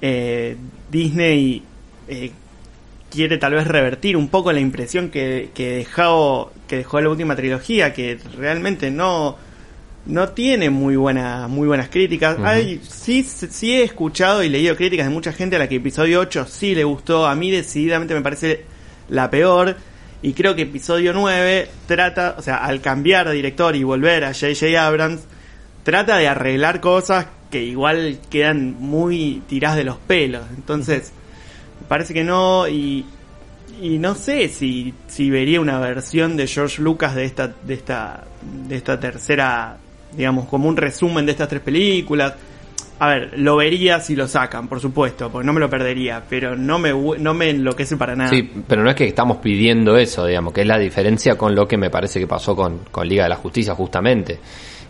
[0.00, 0.56] eh,
[0.90, 1.62] Disney
[2.08, 2.30] eh,
[3.10, 7.34] quiere tal vez revertir un poco la impresión que, que dejó que dejó la última
[7.34, 9.36] trilogía, que realmente no
[10.08, 12.38] no tiene muy buena, muy buenas críticas.
[12.42, 16.20] Hay, sí, sí he escuchado y leído críticas de mucha gente a la que episodio
[16.20, 17.26] 8 sí le gustó.
[17.26, 18.64] A mí decididamente me parece
[19.08, 19.76] la peor.
[20.22, 24.32] Y creo que episodio 9 trata, o sea, al cambiar de director y volver a
[24.32, 24.84] J.J.
[24.84, 25.20] Abrams,
[25.84, 30.42] trata de arreglar cosas que igual quedan muy tiradas de los pelos.
[30.56, 31.12] Entonces,
[31.88, 32.68] parece que no.
[32.68, 33.04] Y,
[33.80, 38.24] y no sé si, si vería una versión de George Lucas de esta, de esta,
[38.68, 39.76] de esta tercera,
[40.16, 42.34] digamos, como un resumen de estas tres películas.
[43.00, 46.56] A ver, lo vería si lo sacan, por supuesto, porque no me lo perdería, pero
[46.56, 48.28] no me, no me enloquece para nada.
[48.28, 51.68] Sí, pero no es que estamos pidiendo eso, digamos, que es la diferencia con lo
[51.68, 54.40] que me parece que pasó con, con Liga de la Justicia, justamente.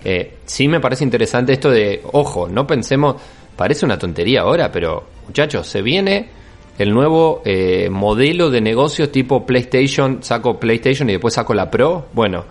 [0.02, 3.16] Eh, sí me parece interesante esto de, ojo, no pensemos,
[3.54, 6.30] parece una tontería ahora, pero muchachos, se viene
[6.78, 12.06] el nuevo eh, modelo de negocios tipo PlayStation, saco PlayStation y después saco la Pro.
[12.12, 12.44] Bueno,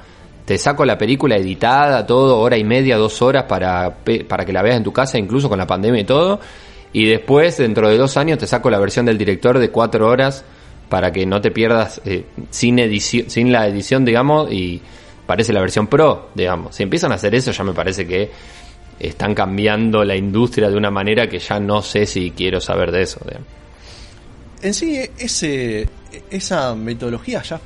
[0.46, 3.98] te saco la película editada, todo, hora y media, dos horas para,
[4.28, 6.40] para que la veas en tu casa, incluso con la pandemia y todo.
[6.92, 10.44] Y después, dentro de dos años, te saco la versión del director de cuatro horas
[10.90, 14.82] para que no te pierdas eh, sin, edición, sin la edición, digamos, y
[15.26, 16.76] parece la versión Pro, digamos.
[16.76, 18.30] Si empiezan a hacer eso, ya me parece que
[19.00, 23.04] están cambiando la industria de una manera que ya no sé si quiero saber de
[23.04, 23.20] eso.
[23.26, 23.58] Digamos.
[24.62, 25.88] En sí, ese,
[26.32, 27.60] esa metodología ya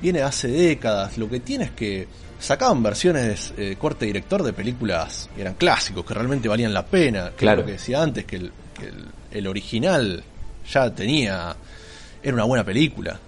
[0.00, 1.18] viene hace décadas.
[1.18, 2.06] Lo que tiene es que
[2.38, 6.86] sacaban versiones de eh, corte director de películas que eran clásicos, que realmente valían la
[6.86, 7.32] pena.
[7.36, 7.60] Claro.
[7.60, 8.52] Lo que decía antes, que el,
[9.30, 10.22] el, original
[10.70, 11.56] ya tenía.
[12.22, 13.18] Era una buena película.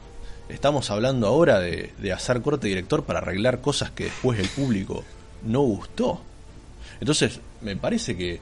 [0.48, 5.02] Estamos hablando ahora de, de hacer corte director para arreglar cosas que después el público
[5.44, 6.20] no gustó.
[7.00, 8.38] Entonces, me parece que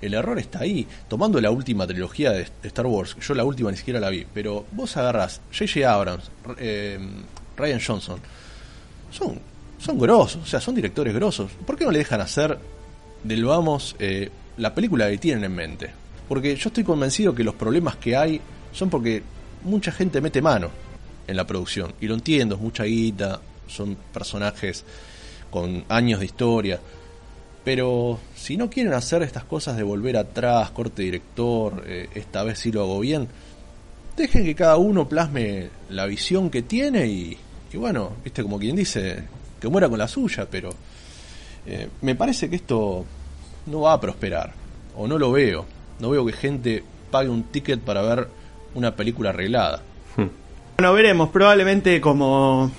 [0.00, 0.86] el error está ahí.
[1.08, 4.64] Tomando la última trilogía de, Star Wars, yo la última ni siquiera la vi, pero
[4.72, 5.92] vos agarrás J.J.
[5.92, 6.98] Abrams, eh,
[7.56, 8.20] Ryan Johnson,
[9.10, 9.38] son,
[9.78, 11.50] son grosos, o sea, son directores grosos.
[11.66, 12.58] ¿Por qué no le dejan hacer
[13.22, 15.90] del vamos eh, la película que tienen en mente?
[16.28, 18.40] Porque yo estoy convencido que los problemas que hay
[18.72, 19.22] son porque
[19.62, 20.70] mucha gente mete mano
[21.26, 21.94] en la producción.
[22.00, 24.84] Y lo entiendo, es mucha guita, son personajes
[25.50, 26.80] con años de historia.
[27.64, 32.58] Pero si no quieren hacer estas cosas de volver atrás, corte director, eh, esta vez
[32.58, 33.26] sí lo hago bien,
[34.18, 37.38] dejen que cada uno plasme la visión que tiene y,
[37.72, 39.24] bueno, viste como quien dice,
[39.58, 40.68] que muera con la suya, pero
[41.64, 43.06] eh, me parece que esto
[43.64, 44.52] no va a prosperar,
[44.94, 45.64] o no lo veo.
[45.98, 48.28] No veo que gente pague un ticket para ver
[48.74, 49.80] una película arreglada.
[50.18, 50.28] Hmm.
[50.76, 52.70] Bueno, veremos, probablemente como,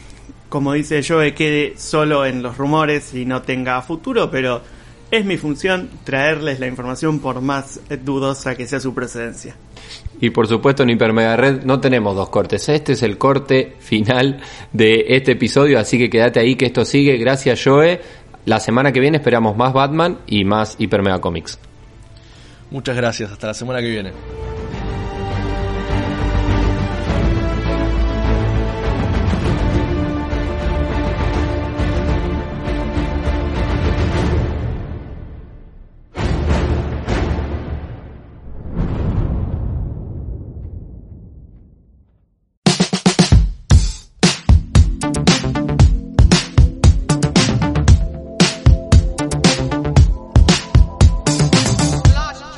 [0.47, 4.74] como dice Joe, quede solo en los rumores y no tenga futuro, pero
[5.17, 9.55] es mi función traerles la información por más dudosa que sea su procedencia.
[10.21, 12.69] Y por supuesto en Hiper Mega Red no tenemos dos cortes.
[12.69, 14.41] Este es el corte final
[14.71, 17.17] de este episodio, así que quédate ahí que esto sigue.
[17.17, 17.99] Gracias Joe.
[18.45, 21.59] La semana que viene esperamos más Batman y más Hiper Mega Comics.
[22.71, 24.54] Muchas gracias, hasta la semana que viene.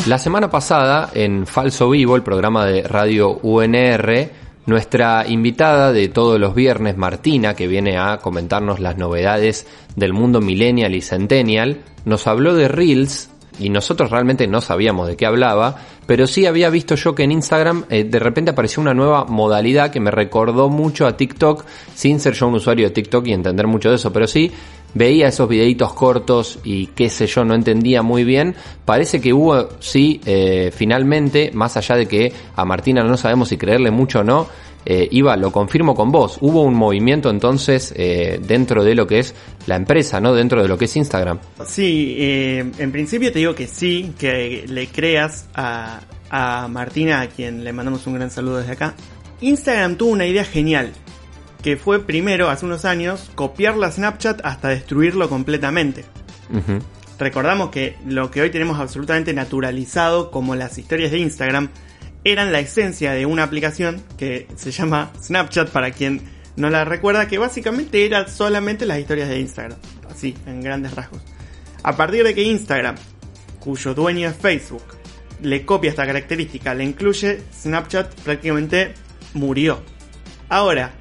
[0.08, 4.30] La semana pasada, en Falso Vivo, el programa de Radio UNR,
[4.66, 10.40] nuestra invitada de todos los viernes, Martina, que viene a comentarnos las novedades del mundo
[10.40, 13.30] millennial y centennial, nos habló de Reels
[13.60, 17.34] y nosotros realmente no sabíamos de qué hablaba, pero sí había visto yo que en
[17.34, 22.22] Instagram eh, de repente apareció una nueva modalidad que me recordó mucho a TikTok, sin
[22.22, 24.54] ser yo un usuario de TikTok y entender mucho de eso, pero sí
[24.94, 28.56] veía esos videitos cortos y qué sé yo, no entendía muy bien.
[28.86, 33.58] Parece que hubo, sí, eh, finalmente, más allá de que a Martina no sabemos si
[33.58, 34.48] creerle mucho o no,
[34.90, 39.20] eh, Iba, lo confirmo con vos, hubo un movimiento entonces eh, dentro de lo que
[39.20, 39.36] es
[39.66, 40.34] la empresa, ¿no?
[40.34, 41.40] Dentro de lo que es Instagram.
[41.66, 47.66] Sí, en principio te digo que sí, que le creas a, a Martina, a quien
[47.66, 48.96] le mandamos un gran saludo desde acá.
[49.42, 50.94] Instagram tuvo una idea genial
[51.68, 56.06] que fue primero, hace unos años, copiar la Snapchat hasta destruirlo completamente.
[57.20, 61.68] Recordamos que lo que hoy tenemos absolutamente naturalizado como las historias de Instagram
[62.24, 66.22] eran la esencia de una aplicación que se llama Snapchat para quien
[66.56, 69.78] no la recuerda, que básicamente era solamente las historias de Instagram,
[70.10, 71.22] así, en grandes rasgos.
[71.84, 72.96] A partir de que Instagram,
[73.60, 74.86] cuyo dueño es Facebook,
[75.42, 78.94] le copia esta característica, le incluye, Snapchat prácticamente
[79.34, 79.82] murió.
[80.48, 80.94] Ahora,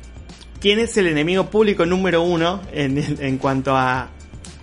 [0.61, 4.09] ¿Quién es el enemigo público número uno en, cuanto a,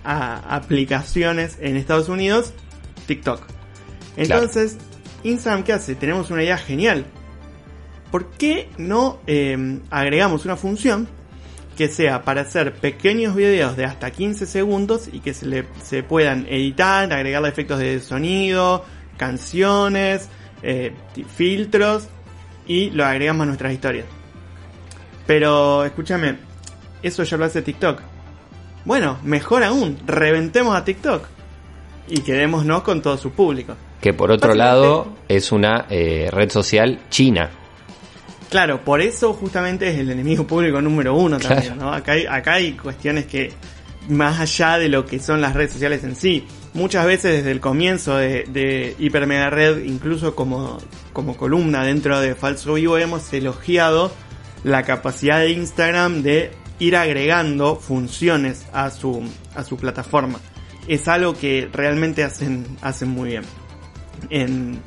[0.04, 2.52] aplicaciones en Estados Unidos?
[3.06, 3.42] TikTok.
[4.16, 4.76] Entonces,
[5.22, 5.94] Instagram, ¿qué hace?
[5.94, 7.06] Tenemos una idea genial.
[8.10, 11.08] ¿Por qué no em, agregamos una función
[11.76, 16.02] que sea para hacer pequeños videos de hasta 15 segundos y que se, le, se
[16.02, 18.84] puedan editar, agregar efectos de sonido,
[19.16, 20.28] canciones,
[20.62, 20.92] eh,
[21.36, 22.08] filtros
[22.66, 24.06] y lo agregamos a nuestras historias?
[25.26, 26.36] Pero escúchame,
[27.02, 28.00] eso ya lo hace TikTok.
[28.84, 31.26] Bueno, mejor aún, reventemos a TikTok
[32.08, 33.74] y quedémonos con todo su público.
[34.00, 37.50] Que por otro lado es una eh, red social china.
[38.50, 41.92] Claro, por eso justamente es el enemigo público número uno también, ¿no?
[41.92, 43.52] Acá hay, acá hay cuestiones que
[44.08, 46.46] más allá de lo que son las redes sociales en sí.
[46.74, 50.78] Muchas veces desde el comienzo de, de Hiper Mega Red, incluso como,
[51.12, 54.12] como columna dentro de Falso Vivo, hemos elogiado
[54.64, 59.22] la capacidad de Instagram de ir agregando funciones a su,
[59.54, 60.40] a su plataforma.
[60.88, 63.44] Es algo que realmente hacen, hacen muy bien.
[64.30, 64.80] En,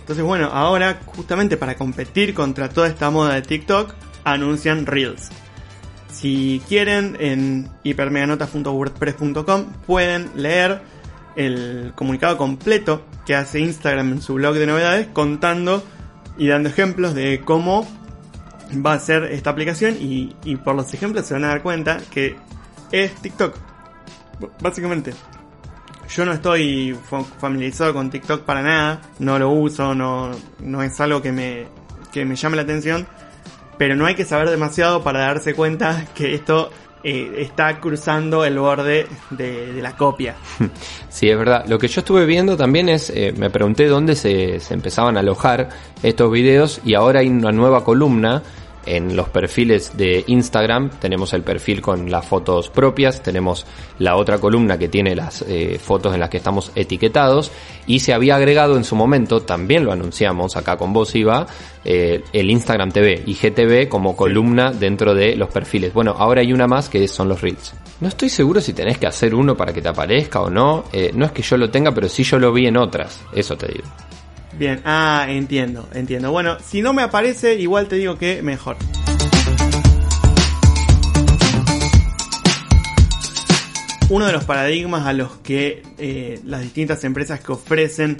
[0.00, 3.94] entonces bueno, ahora justamente para competir contra toda esta moda de TikTok,
[4.24, 5.30] anuncian Reels.
[6.12, 10.82] Si quieren, en hipermeganota.wordpress.com pueden leer
[11.36, 15.82] el comunicado completo que hace Instagram en su blog de novedades contando
[16.36, 17.86] y dando ejemplos de cómo
[18.84, 22.36] va a ser esta aplicación y, por los ejemplos se van a dar cuenta que
[22.90, 23.56] es TikTok.
[24.60, 25.12] Básicamente.
[26.08, 31.00] Yo no estoy fa- familiarizado con TikTok para nada, no lo uso, no, no es
[31.00, 31.66] algo que me,
[32.12, 33.06] que me llame la atención,
[33.78, 36.70] pero no hay que saber demasiado para darse cuenta que esto
[37.02, 40.34] eh, está cruzando el borde de, de la copia.
[41.08, 41.66] Sí, es verdad.
[41.68, 45.20] Lo que yo estuve viendo también es, eh, me pregunté dónde se, se empezaban a
[45.20, 45.68] alojar
[46.02, 48.42] estos videos y ahora hay una nueva columna
[48.86, 50.90] en los perfiles de Instagram.
[51.00, 53.66] Tenemos el perfil con las fotos propias, tenemos
[53.98, 57.50] la otra columna que tiene las eh, fotos en las que estamos etiquetados
[57.86, 61.46] y se había agregado en su momento, también lo anunciamos acá con vos Iba,
[61.84, 65.92] eh, el Instagram TV y GTV como columna dentro de los perfiles.
[65.92, 67.74] Bueno, ahora hay una más que son los Reels.
[68.00, 70.84] No estoy seguro si tenés que hacer uno para que te aparezca o no.
[70.92, 73.20] Eh, no es que yo lo tenga, pero sí yo lo vi en otras.
[73.32, 73.84] Eso te digo.
[74.58, 76.30] Bien, ah, entiendo, entiendo.
[76.30, 78.76] Bueno, si no me aparece, igual te digo que mejor.
[84.10, 88.18] Uno de los paradigmas a los que eh, las distintas empresas que ofrecen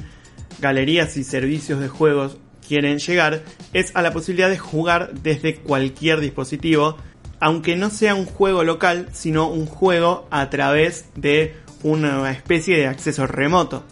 [0.59, 3.43] galerías y servicios de juegos quieren llegar
[3.75, 6.97] es a la posibilidad de jugar desde cualquier dispositivo,
[7.41, 12.87] aunque no sea un juego local, sino un juego a través de una especie de
[12.87, 13.85] acceso remoto.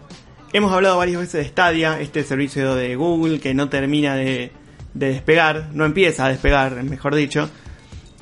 [0.52, 4.50] Hemos hablado varias veces de Stadia, este servicio de Google que no termina de,
[4.94, 7.48] de despegar, no empieza a despegar, mejor dicho.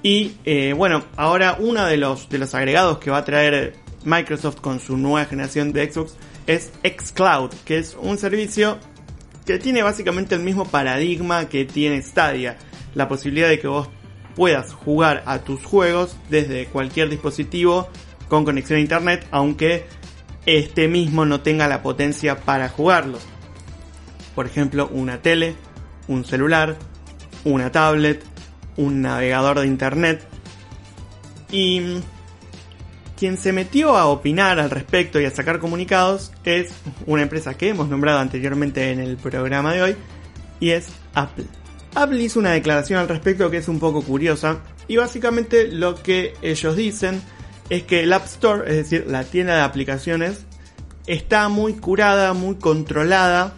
[0.03, 4.61] Y eh, bueno, ahora uno de los, de los agregados que va a traer Microsoft
[4.61, 6.16] con su nueva generación de Xbox
[6.47, 8.79] es xCloud, que es un servicio
[9.47, 12.59] que tiene básicamente el mismo paradigma que tiene Stadia.
[12.95, 13.89] La posibilidad de que vos
[14.37, 17.89] puedas jugar a tus juegos desde cualquier dispositivo
[18.29, 19.87] con conexión a internet, aunque
[20.57, 23.22] este mismo no tenga la potencia para jugarlos.
[24.34, 25.55] Por ejemplo, una tele,
[26.07, 26.78] un celular,
[27.44, 28.24] una tablet,
[28.78, 30.26] un navegador de internet.
[31.53, 32.01] Y
[33.18, 36.70] quien se metió a opinar al respecto y a sacar comunicados es
[37.05, 39.96] una empresa que hemos nombrado anteriormente en el programa de hoy
[40.61, 41.44] y es Apple.
[41.94, 46.34] Apple hizo una declaración al respecto que es un poco curiosa y básicamente lo que
[46.40, 47.20] ellos dicen
[47.71, 50.45] es que el App Store, es decir, la tienda de aplicaciones,
[51.07, 53.55] está muy curada, muy controlada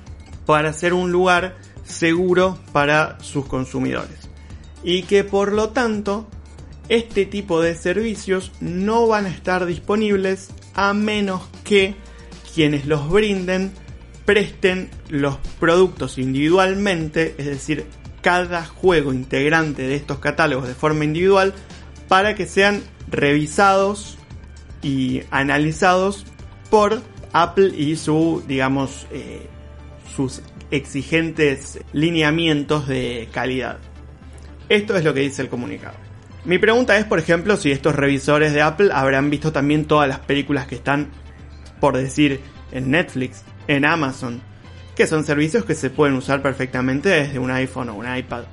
[0.47, 4.29] para ser un lugar seguro para sus consumidores.
[4.83, 6.29] Y que por lo tanto,
[6.89, 11.95] este tipo de servicios no van a estar disponibles a menos que
[12.55, 13.73] quienes los brinden
[14.25, 17.87] presten los productos individualmente, es decir,
[18.23, 21.55] cada juego integrante de estos catálogos de forma individual
[22.09, 24.19] para que sean revisados
[24.83, 26.27] y analizados
[26.71, 27.03] por
[27.33, 29.47] Apple y su, digamos, eh,
[30.15, 33.79] sus exigentes lineamientos de calidad.
[34.69, 35.97] Esto es lo que dice el comunicado.
[36.45, 40.21] Mi pregunta es, por ejemplo, si estos revisores de Apple habrán visto también todas las
[40.21, 41.11] películas que están,
[41.81, 42.41] por decir,
[42.73, 44.41] en Netflix, en Amazon,
[44.95, 48.45] que son servicios que se pueden usar perfectamente desde un iPhone o un iPad.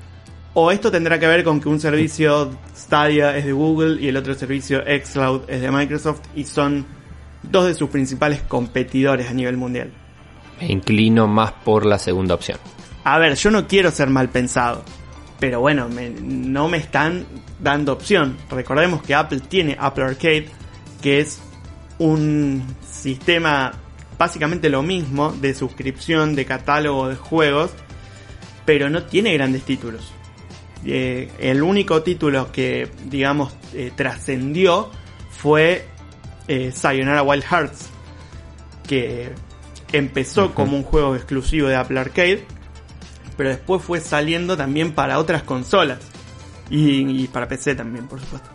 [0.60, 4.18] O esto tendrá que ver con que un servicio Stadia es de Google y el
[4.18, 6.84] otro servicio xCloud es de Microsoft y son
[7.44, 9.92] dos de sus principales competidores a nivel mundial.
[10.60, 12.58] Me inclino más por la segunda opción.
[13.04, 14.84] A ver, yo no quiero ser mal pensado,
[15.40, 17.28] pero bueno, me- no me están
[17.60, 18.36] dando opción.
[18.50, 20.50] Recordemos que Apple tiene Apple Arcade,
[21.04, 21.40] que es
[22.00, 23.74] un sistema
[24.18, 27.70] básicamente lo mismo de suscripción de catálogo de juegos,
[28.66, 30.14] pero no tiene grandes títulos.
[30.90, 34.90] Eh, el único título que, digamos, eh, trascendió
[35.30, 35.86] fue
[36.48, 37.90] eh, Sayonara Wild Hearts,
[38.88, 39.32] que
[39.92, 42.46] empezó como un juego exclusivo de Apple Arcade,
[43.36, 46.00] pero después fue saliendo también para otras consolas
[46.70, 48.50] y, y para PC también, por supuesto.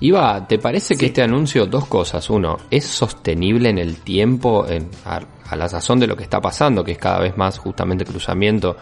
[0.00, 2.28] Iba, ¿te parece que este anuncio, dos cosas?
[2.28, 6.40] Uno, ¿es sostenible en el tiempo, en- a, a la sazón de lo que está
[6.40, 8.76] pasando, que es cada vez más justamente cruzamiento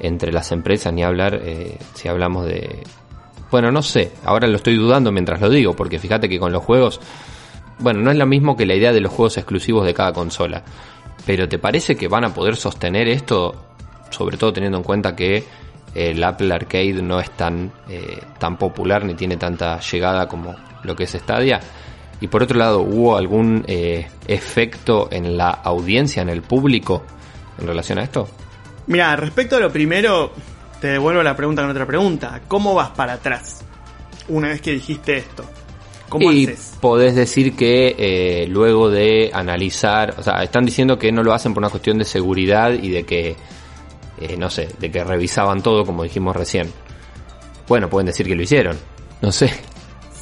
[0.00, 2.82] entre las empresas, ni hablar eh, si hablamos de
[3.50, 6.62] Bueno, no sé, ahora lo estoy dudando mientras lo digo, porque fíjate que con los
[6.62, 7.00] juegos,
[7.78, 10.62] bueno, no es lo mismo que la idea de los juegos exclusivos de cada consola.
[11.26, 13.54] Pero ¿te parece que van a poder sostener esto?
[14.10, 15.44] Sobre todo teniendo en cuenta que
[15.94, 20.94] el Apple Arcade no es tan, eh, tan popular ni tiene tanta llegada como lo
[20.94, 21.60] que es Stadia.
[22.20, 27.02] Y por otro lado, ¿hubo algún eh, efecto en la audiencia, en el público,
[27.58, 28.28] en relación a esto?
[28.86, 30.32] Mira, respecto a lo primero,
[30.80, 32.42] te devuelvo la pregunta con otra pregunta.
[32.48, 33.64] ¿Cómo vas para atrás
[34.28, 35.44] una vez que dijiste esto?
[36.08, 36.76] ¿Cómo y haces?
[36.80, 41.54] podés decir que eh, luego de analizar, o sea, están diciendo que no lo hacen
[41.54, 43.36] por una cuestión de seguridad y de que,
[44.20, 46.70] eh, no sé, de que revisaban todo como dijimos recién.
[47.66, 48.76] Bueno, pueden decir que lo hicieron,
[49.22, 49.52] no sé.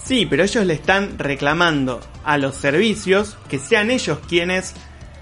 [0.04, 4.74] Sí, pero ellos le están reclamando a los servicios que sean ellos quienes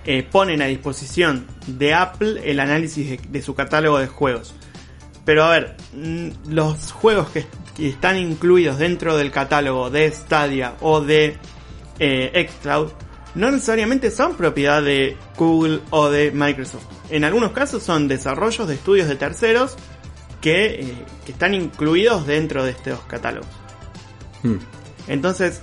[0.04, 4.54] eh, ponen a disposición de Apple el análisis de, de su catálogo de juegos.
[5.24, 7.46] Pero a ver, mm, los juegos que,
[7.76, 11.36] que están incluidos dentro del catálogo de Stadia o de
[11.98, 12.90] eh, Xcloud
[13.34, 16.84] no necesariamente son propiedad de Google o de Microsoft.
[17.10, 19.76] En algunos casos son desarrollos de estudios de terceros
[20.40, 20.94] que, eh,
[21.24, 23.48] que están incluidos dentro de estos catálogos.
[24.42, 24.56] Hmm.
[25.06, 25.62] Entonces,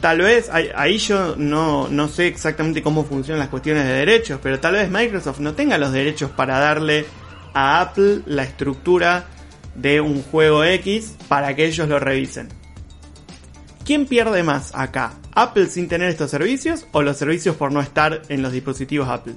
[0.00, 4.58] tal vez, ahí, yo no, no sé exactamente cómo funcionan las cuestiones de derechos, pero
[4.58, 7.04] tal vez Microsoft no tenga los derechos para darle
[7.54, 9.26] a Apple la estructura
[9.74, 12.48] de un juego X para que ellos lo revisen.
[13.84, 15.14] ¿Quién pierde más acá?
[15.34, 19.34] ¿Apple sin tener estos servicios o los servicios por no estar en los dispositivos Apple?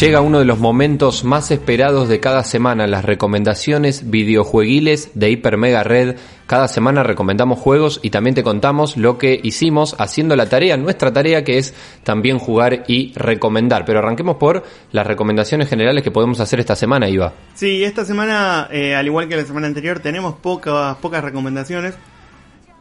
[0.00, 5.56] Llega uno de los momentos más esperados de cada semana, las recomendaciones videojueguiles de Hiper
[5.56, 6.16] Mega Red.
[6.46, 11.14] Cada semana recomendamos juegos y también te contamos lo que hicimos haciendo la tarea, nuestra
[11.14, 11.72] tarea que es
[12.04, 13.86] también jugar y recomendar.
[13.86, 17.32] Pero arranquemos por las recomendaciones generales que podemos hacer esta semana, Iva.
[17.54, 21.94] Sí, esta semana, eh, al igual que la semana anterior, tenemos pocas, pocas recomendaciones.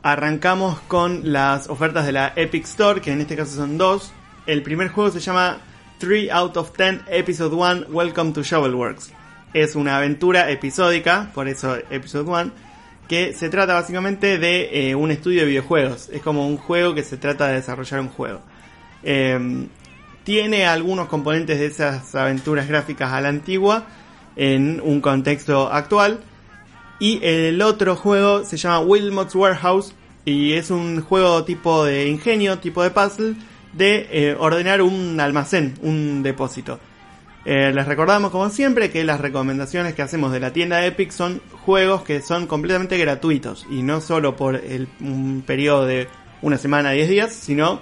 [0.03, 4.11] Arrancamos con las ofertas de la Epic Store, que en este caso son dos.
[4.47, 5.59] El primer juego se llama
[6.05, 9.11] 3 out of 10 Episode 1 Welcome to Shovelworks.
[9.55, 12.51] Es una aventura episódica, por eso Episode 1,
[13.07, 16.09] que se trata básicamente de eh, un estudio de videojuegos.
[16.09, 18.41] Es como un juego que se trata de desarrollar un juego.
[19.01, 19.65] Eh,
[20.23, 23.87] tiene algunos componentes de esas aventuras gráficas a la antigua
[24.35, 26.19] en un contexto actual.
[26.99, 32.59] Y el otro juego se llama Wilmot's Warehouse y es un juego tipo de ingenio,
[32.59, 33.35] tipo de puzzle,
[33.75, 36.79] de eh, ordenar un almacén, un depósito.
[37.45, 41.41] Eh, les recordamos como siempre que las recomendaciones que hacemos de la tienda Epic son
[41.51, 46.07] juegos que son completamente gratuitos y no solo por el, un periodo de
[46.41, 47.81] una semana, 10 días, sino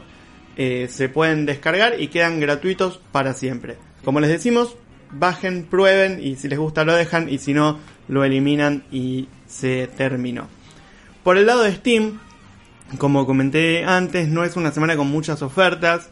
[0.57, 3.77] eh, se pueden descargar y quedan gratuitos para siempre.
[4.03, 4.75] Como les decimos,
[5.11, 7.79] bajen, prueben y si les gusta lo dejan y si no
[8.09, 10.47] lo eliminan y se terminó.
[11.23, 12.19] Por el lado de Steam,
[12.97, 16.09] como comenté antes, no es una semana con muchas ofertas.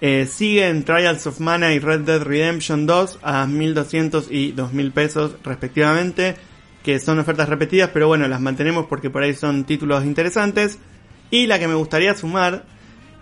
[0.00, 5.36] Eh, siguen Trials of Mana y Red Dead Redemption 2 a 1200 y 2000 pesos
[5.42, 6.36] respectivamente,
[6.84, 10.78] que son ofertas repetidas, pero bueno, las mantenemos porque por ahí son títulos interesantes.
[11.30, 12.64] Y la que me gustaría sumar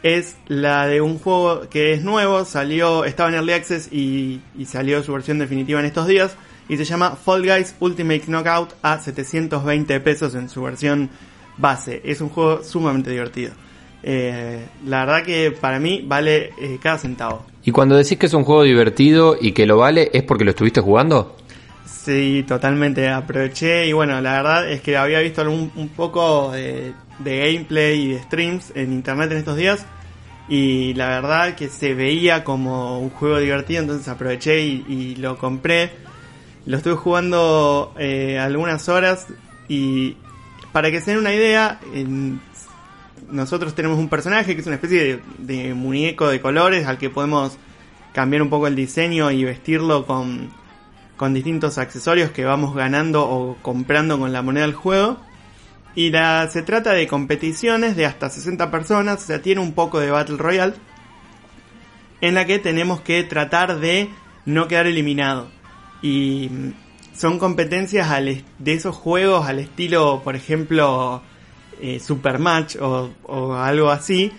[0.03, 4.67] es la de un juego que es nuevo, salió, estaba en Early Access y, y
[4.67, 6.37] salió su versión definitiva en estos días,
[6.69, 11.11] y se llama Fall Guys Ultimate Knockout a 720 pesos en su versión
[11.59, 12.01] base.
[12.05, 13.53] Es un juego sumamente divertido.
[14.03, 17.47] Eh, la verdad que para mí vale eh, cada centavo.
[17.65, 20.51] Y cuando decís que es un juego divertido y que lo vale, ¿es porque lo
[20.51, 21.37] estuviste jugando?
[21.85, 23.09] Sí, totalmente.
[23.09, 28.01] Aproveché y bueno, la verdad es que había visto algún, un poco de, de gameplay
[28.01, 29.85] y de streams en internet en estos días.
[30.49, 35.37] Y la verdad que se veía como un juego divertido, entonces aproveché y, y lo
[35.37, 35.91] compré.
[36.67, 39.27] Lo estuve jugando eh, algunas horas
[39.69, 40.17] y
[40.77, 41.81] para que se den una idea,
[43.31, 47.57] nosotros tenemos un personaje que es una especie de, muñeco de colores al que podemos
[48.13, 50.51] cambiar un poco el diseño y vestirlo con,
[51.17, 55.17] con distintos accesorios que vamos ganando o comprando con la moneda del juego.
[55.95, 56.13] Y
[56.51, 60.37] se trata de competiciones de hasta 60 personas, o sea, tiene un poco de Battle
[60.37, 60.75] Royale,
[62.21, 64.11] en la que tenemos que tratar de
[64.45, 65.49] no quedar eliminado.
[66.03, 66.51] Y
[67.17, 71.23] son competencias al de esos juegos al estilo, por ejemplo,
[71.81, 74.33] eh, Supermatch o, algo así,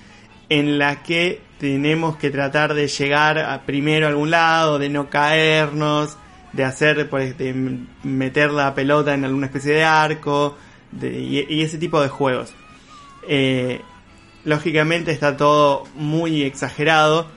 [0.50, 5.10] en la que tenemos que tratar de llegar a primero a algún lado, de no
[5.10, 6.18] caernos,
[6.54, 10.56] de hacer, de meter la pelota en alguna especie de arco
[10.92, 12.54] de- y, y ese tipo de juegos.
[13.28, 13.82] Eh,
[14.46, 17.28] lógicamente está todo muy exagerado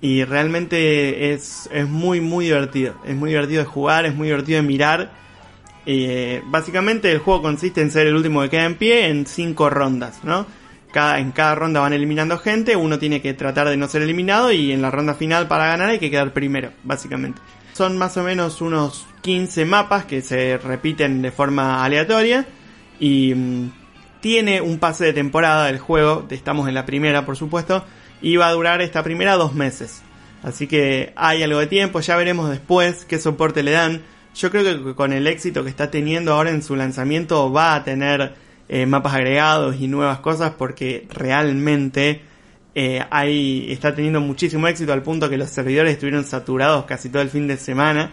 [0.00, 2.94] y realmente es, es muy muy divertido.
[3.04, 5.10] Es muy divertido de jugar, es muy divertido de mirar.
[5.86, 9.70] Eh, básicamente el juego consiste en ser el último que queda en pie en cinco
[9.70, 10.46] rondas, ¿no?
[10.92, 14.50] Cada, en cada ronda van eliminando gente, uno tiene que tratar de no ser eliminado
[14.50, 17.40] y en la ronda final para ganar hay que quedar primero, básicamente.
[17.74, 22.46] Son más o menos unos 15 mapas que se repiten de forma aleatoria
[22.98, 23.70] y mm,
[24.20, 27.84] tiene un pase de temporada del juego, estamos en la primera por supuesto,
[28.20, 30.02] y va a durar esta primera dos meses.
[30.42, 34.02] Así que hay algo de tiempo, ya veremos después qué soporte le dan.
[34.34, 37.84] Yo creo que con el éxito que está teniendo ahora en su lanzamiento va a
[37.84, 38.34] tener
[38.68, 42.22] eh, mapas agregados y nuevas cosas porque realmente
[42.74, 43.04] eh,
[43.68, 47.46] está teniendo muchísimo éxito al punto que los servidores estuvieron saturados casi todo el fin
[47.48, 48.12] de semana.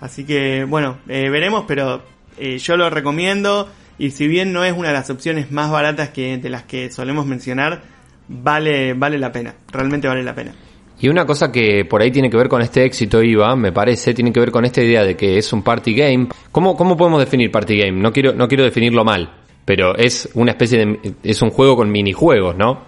[0.00, 2.02] Así que bueno, eh, veremos, pero
[2.38, 6.10] eh, yo lo recomiendo y si bien no es una de las opciones más baratas
[6.10, 7.82] que de las que solemos mencionar,
[8.28, 10.54] vale vale la pena, realmente vale la pena.
[11.00, 14.14] Y una cosa que por ahí tiene que ver con este éxito, Iva, me parece,
[14.14, 16.28] tiene que ver con esta idea de que es un party game.
[16.50, 18.00] ¿Cómo, cómo podemos definir party game?
[18.00, 19.32] No quiero, no quiero definirlo mal,
[19.64, 22.87] pero es una especie de, es un juego con minijuegos, ¿no?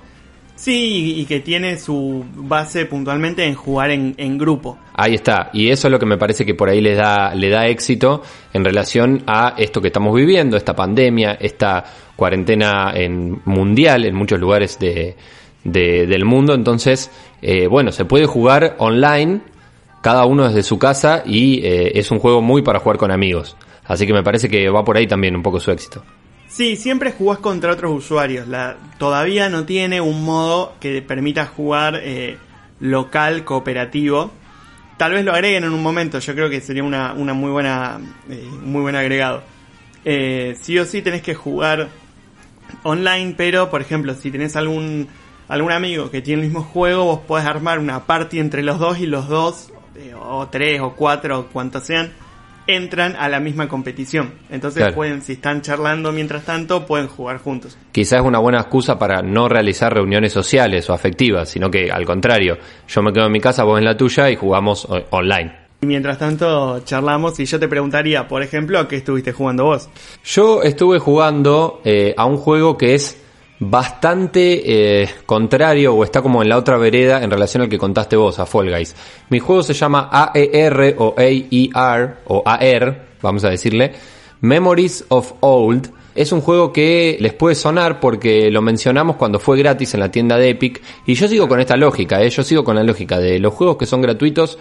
[0.60, 4.76] Sí, y, que tiene su base puntualmente en jugar en, en grupo.
[4.92, 7.48] Ahí está, y eso es lo que me parece que por ahí le da, le
[7.48, 8.20] da éxito
[8.52, 11.82] en relación a esto que estamos viviendo, esta pandemia, esta
[12.14, 15.16] cuarentena en, mundial en muchos lugares de,
[15.64, 16.52] de- del mundo.
[16.52, 19.40] Entonces, eh, bueno, se puede jugar online,
[20.02, 23.56] cada uno desde su casa, y eh, es un juego muy para jugar con amigos.
[23.86, 26.02] Así que me parece que va por ahí también un poco su éxito.
[26.50, 28.48] Sí, siempre jugás contra otros usuarios.
[28.48, 32.38] La, todavía no tiene un modo que permita jugar eh,
[32.80, 34.32] local cooperativo.
[34.96, 36.18] Tal vez lo agreguen en un momento.
[36.18, 39.44] Yo creo que sería una, una muy buena, eh, muy buen agregado.
[40.04, 41.88] Eh, sí o sí tenés que jugar
[42.82, 45.08] online, pero por ejemplo, si tenés algún
[45.46, 48.98] algún amigo que tiene el mismo juego, vos podés armar una party entre los dos
[49.00, 52.12] y los dos, eh, o tres o cuatro, o cuantos sean,
[52.66, 54.32] entran a la misma competición.
[54.50, 54.94] Entonces Claro.
[54.94, 57.76] pueden, si están charlando mientras tanto, pueden jugar juntos.
[57.92, 62.04] Quizás es una buena excusa para no realizar reuniones sociales o afectivas, sino que al
[62.04, 62.58] contrario,
[62.88, 65.60] yo me quedo en mi casa, vos en la tuya y jugamos online.
[65.82, 69.88] Y mientras tanto charlamos y yo te preguntaría, por ejemplo, ¿a qué estuviste jugando vos?
[70.24, 73.18] Yo estuve jugando eh, a un juego que es
[73.60, 78.16] bastante eh, contrario o está como en la otra vereda en relación al que contaste
[78.16, 78.96] vos, a Fall Guys.
[79.28, 83.92] Mi juego se llama AER o AER o AR, vamos a decirle,
[84.40, 85.92] Memories of Old.
[86.14, 90.10] Es un juego que les puede sonar porque lo mencionamos cuando fue gratis en la
[90.10, 92.30] tienda de Epic y yo sigo con esta lógica, ¿eh?
[92.30, 94.58] yo sigo con la lógica de los juegos que son gratuitos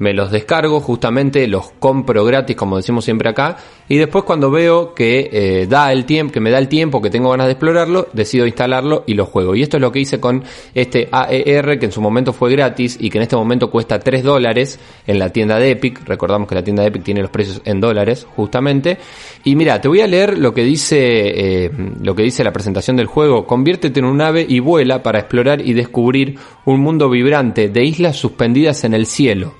[0.00, 4.94] me los descargo, justamente los compro gratis, como decimos siempre acá, y después cuando veo
[4.94, 8.08] que eh, da el tiempo, que me da el tiempo, que tengo ganas de explorarlo,
[8.14, 9.54] decido instalarlo y lo juego.
[9.54, 10.42] Y esto es lo que hice con
[10.74, 14.22] este AER, que en su momento fue gratis y que en este momento cuesta 3
[14.22, 16.02] dólares en la tienda de Epic.
[16.06, 18.96] Recordamos que la tienda de Epic tiene los precios en dólares, justamente.
[19.44, 21.70] Y mira, te voy a leer lo que dice, eh,
[22.00, 23.44] lo que dice la presentación del juego.
[23.44, 28.16] Conviértete en un ave y vuela para explorar y descubrir un mundo vibrante de islas
[28.16, 29.59] suspendidas en el cielo.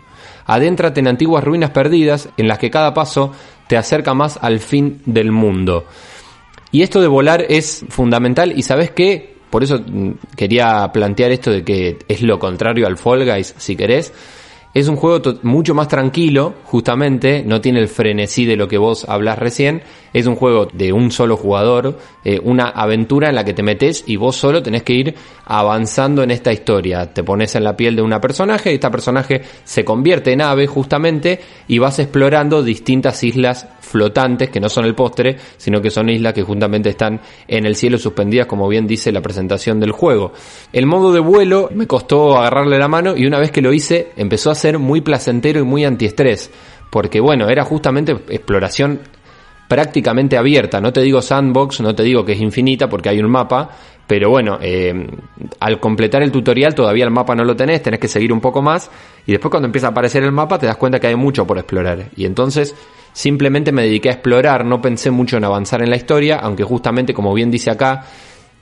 [0.53, 3.33] Adéntrate en antiguas ruinas perdidas en las que cada paso
[3.69, 5.87] te acerca más al fin del mundo.
[6.73, 9.37] Y esto de volar es fundamental y sabes qué?
[9.49, 13.77] Por eso mm, quería plantear esto de que es lo contrario al Fall Guys, si
[13.77, 14.13] querés.
[14.73, 19.05] Es un juego mucho más tranquilo, justamente, no tiene el frenesí de lo que vos
[19.09, 19.83] hablas recién.
[20.13, 24.05] Es un juego de un solo jugador, eh, una aventura en la que te metes
[24.07, 25.15] y vos solo tenés que ir
[25.45, 27.13] avanzando en esta historia.
[27.13, 30.69] Te pones en la piel de una personaje y esta personaje se convierte en ave,
[30.69, 36.09] justamente, y vas explorando distintas islas flotantes que no son el postre, sino que son
[36.09, 40.33] islas que justamente están en el cielo suspendidas, como bien dice la presentación del juego.
[40.73, 44.13] El modo de vuelo me costó agarrarle la mano y una vez que lo hice
[44.17, 46.51] empezó a ser muy placentero y muy antiestrés,
[46.91, 49.01] porque bueno, era justamente exploración
[49.71, 50.81] prácticamente abierta.
[50.81, 53.71] No te digo sandbox, no te digo que es infinita porque hay un mapa,
[54.07, 55.07] pero bueno, eh,
[55.61, 58.61] al completar el tutorial todavía el mapa no lo tenés, tenés que seguir un poco
[58.61, 58.91] más
[59.25, 61.57] y después cuando empieza a aparecer el mapa te das cuenta que hay mucho por
[61.57, 62.07] explorar.
[62.17, 62.75] Y entonces
[63.13, 67.15] simplemente me dediqué a explorar, no pensé mucho en avanzar en la historia, aunque justamente
[67.15, 68.05] como bien dice acá,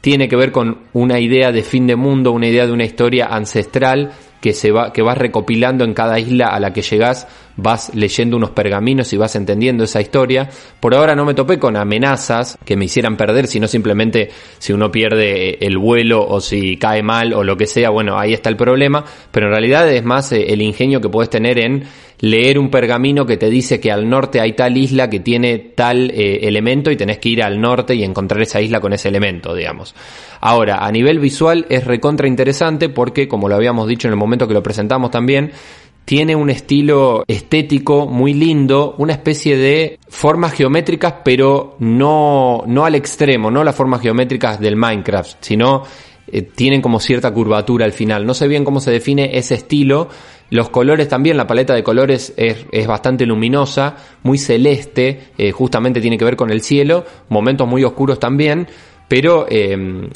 [0.02, 3.28] tiene que ver con una idea de fin de mundo, una idea de una historia
[3.30, 7.26] ancestral que se va, que vas recopilando en cada isla a la que llegás,
[7.58, 10.48] vas leyendo unos pergaminos y vas entendiendo esa historia.
[10.80, 14.90] Por ahora no me topé con amenazas que me hicieran perder, sino simplemente si uno
[14.90, 18.56] pierde el vuelo o si cae mal o lo que sea, bueno, ahí está el
[18.56, 21.84] problema, pero en realidad es más eh, el ingenio que puedes tener en
[22.20, 26.10] leer un pergamino que te dice que al norte hay tal isla que tiene tal
[26.10, 29.54] eh, elemento y tenés que ir al norte y encontrar esa isla con ese elemento,
[29.54, 29.94] digamos.
[30.40, 34.48] Ahora, a nivel visual es recontra interesante porque, como lo habíamos dicho en el momento
[34.48, 35.52] que lo presentamos también,
[36.08, 42.94] tiene un estilo estético muy lindo, una especie de formas geométricas, pero no, no al
[42.94, 45.82] extremo, no las formas geométricas del Minecraft, sino
[46.26, 48.24] eh, tienen como cierta curvatura al final.
[48.24, 50.08] No sé bien cómo se define ese estilo.
[50.48, 56.00] Los colores también, la paleta de colores es, es bastante luminosa, muy celeste, eh, justamente
[56.00, 58.66] tiene que ver con el cielo, momentos muy oscuros también,
[59.08, 60.08] pero eh,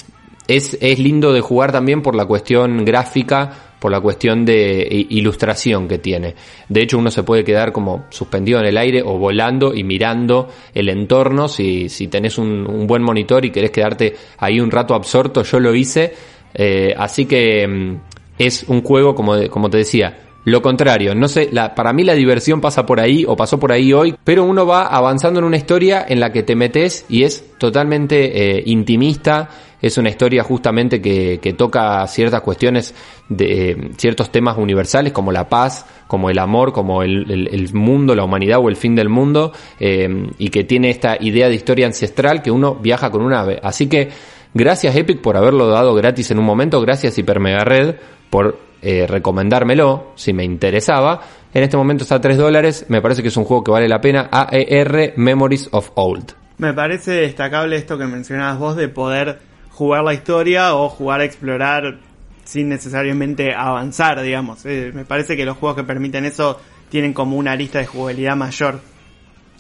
[0.48, 5.88] es, es lindo de jugar también por la cuestión gráfica, por la cuestión de ilustración
[5.88, 6.36] que tiene.
[6.68, 10.48] De hecho, uno se puede quedar como suspendido en el aire o volando y mirando
[10.72, 11.48] el entorno.
[11.48, 15.74] Si, si tenés un, buen monitor y querés quedarte ahí un rato absorto, yo lo
[15.74, 16.14] hice.
[16.54, 17.96] Eh, así que mm,
[18.38, 22.14] es un juego, como, como te decía, lo contrario, no sé, la, para mí la
[22.14, 25.56] diversión pasa por ahí o pasó por ahí hoy, pero uno va avanzando en una
[25.56, 29.48] historia en la que te metes y es totalmente eh, intimista,
[29.82, 32.94] es una historia justamente que, que toca ciertas cuestiones
[33.28, 38.14] de eh, ciertos temas universales como la paz, como el amor, como el, el, mundo,
[38.14, 40.08] la humanidad o el fin del mundo, eh,
[40.38, 43.58] y que tiene esta idea de historia ancestral que uno viaja con un ave.
[43.62, 44.10] Así que
[44.54, 47.96] gracias Epic por haberlo dado gratis en un momento, gracias Hyper Mega Red
[48.30, 51.20] por eh, recomendármelo si me interesaba.
[51.52, 53.88] En este momento está a 3 dólares, me parece que es un juego que vale
[53.88, 54.28] la pena.
[54.30, 56.34] AER Memories of Old.
[56.58, 59.40] Me parece destacable esto que mencionabas vos de poder
[59.82, 61.98] jugar la historia o jugar a explorar
[62.44, 64.64] sin necesariamente avanzar, digamos.
[64.64, 68.36] Eh, me parece que los juegos que permiten eso tienen como una lista de jugabilidad
[68.36, 68.78] mayor.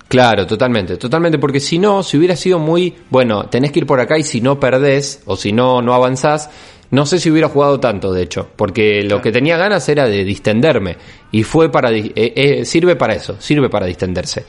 [0.06, 3.98] Claro, totalmente, totalmente, porque si no, si hubiera sido muy, bueno, tenés que ir por
[3.98, 6.50] acá y si no perdés o si no, no avanzás,
[6.92, 10.22] no sé si hubiera jugado tanto, de hecho, porque lo que tenía ganas era de
[10.24, 10.98] distenderme
[11.32, 14.44] y fue para, eh, eh, sirve para eso, sirve para distenderse.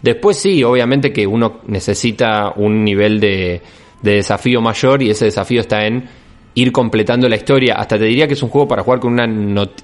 [0.00, 3.60] Después sí, obviamente que uno necesita un nivel de,
[4.02, 6.08] de desafío mayor y ese desafío está en
[6.54, 7.74] ir completando la historia.
[7.74, 9.26] Hasta te diría que es un juego para jugar con una,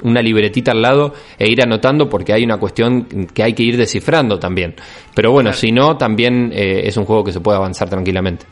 [0.03, 3.77] una libretita al lado e ir anotando porque hay una cuestión que hay que ir
[3.77, 4.75] descifrando también.
[5.15, 8.47] Pero bueno, si no, también eh, es un juego que se puede avanzar tranquilamente.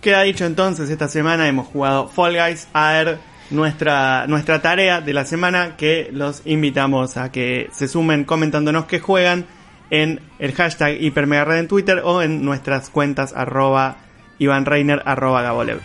[0.00, 3.04] Queda dicho entonces, esta semana hemos jugado Fall Guys a
[3.50, 9.00] nuestra, nuestra tarea de la semana que los invitamos a que se sumen comentándonos que
[9.00, 9.46] juegan
[9.90, 13.96] en el hashtag hipermegared en Twitter o en nuestras cuentas arroba
[14.38, 15.80] Iván Reiner, arroba Gabolev.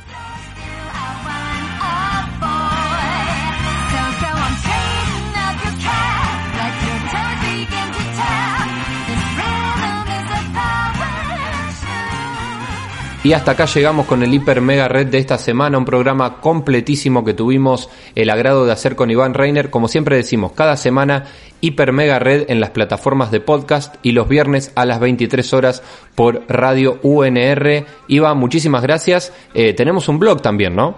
[13.24, 17.24] Y hasta acá llegamos con el Hiper Mega Red de esta semana, un programa completísimo
[17.24, 19.70] que tuvimos el agrado de hacer con Iván Reiner.
[19.70, 21.28] Como siempre decimos, cada semana
[21.62, 25.84] Hiper Mega Red en las plataformas de podcast y los viernes a las 23 horas
[26.16, 27.86] por Radio UNR.
[28.10, 29.32] Iván, muchísimas gracias.
[29.54, 30.98] Eh, tenemos un blog también, ¿no?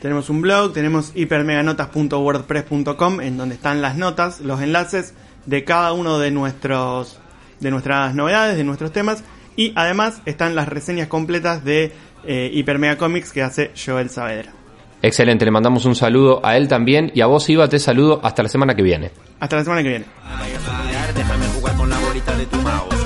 [0.00, 5.14] Tenemos un blog, tenemos hipermeganotas.wordpress.com en donde están las notas, los enlaces
[5.46, 7.20] de cada uno de nuestros
[7.60, 9.22] de nuestras novedades, de nuestros temas
[9.56, 11.92] y además están las reseñas completas de
[12.24, 14.52] eh, Hipermega Comics que hace Joel Saavedra.
[15.02, 18.44] Excelente, le mandamos un saludo a él también y a vos Iba te saludo hasta
[18.44, 19.10] la semana que viene.
[19.40, 20.04] Hasta la semana que viene.
[21.14, 23.01] Déjame jugar con la bolita de tu mouse.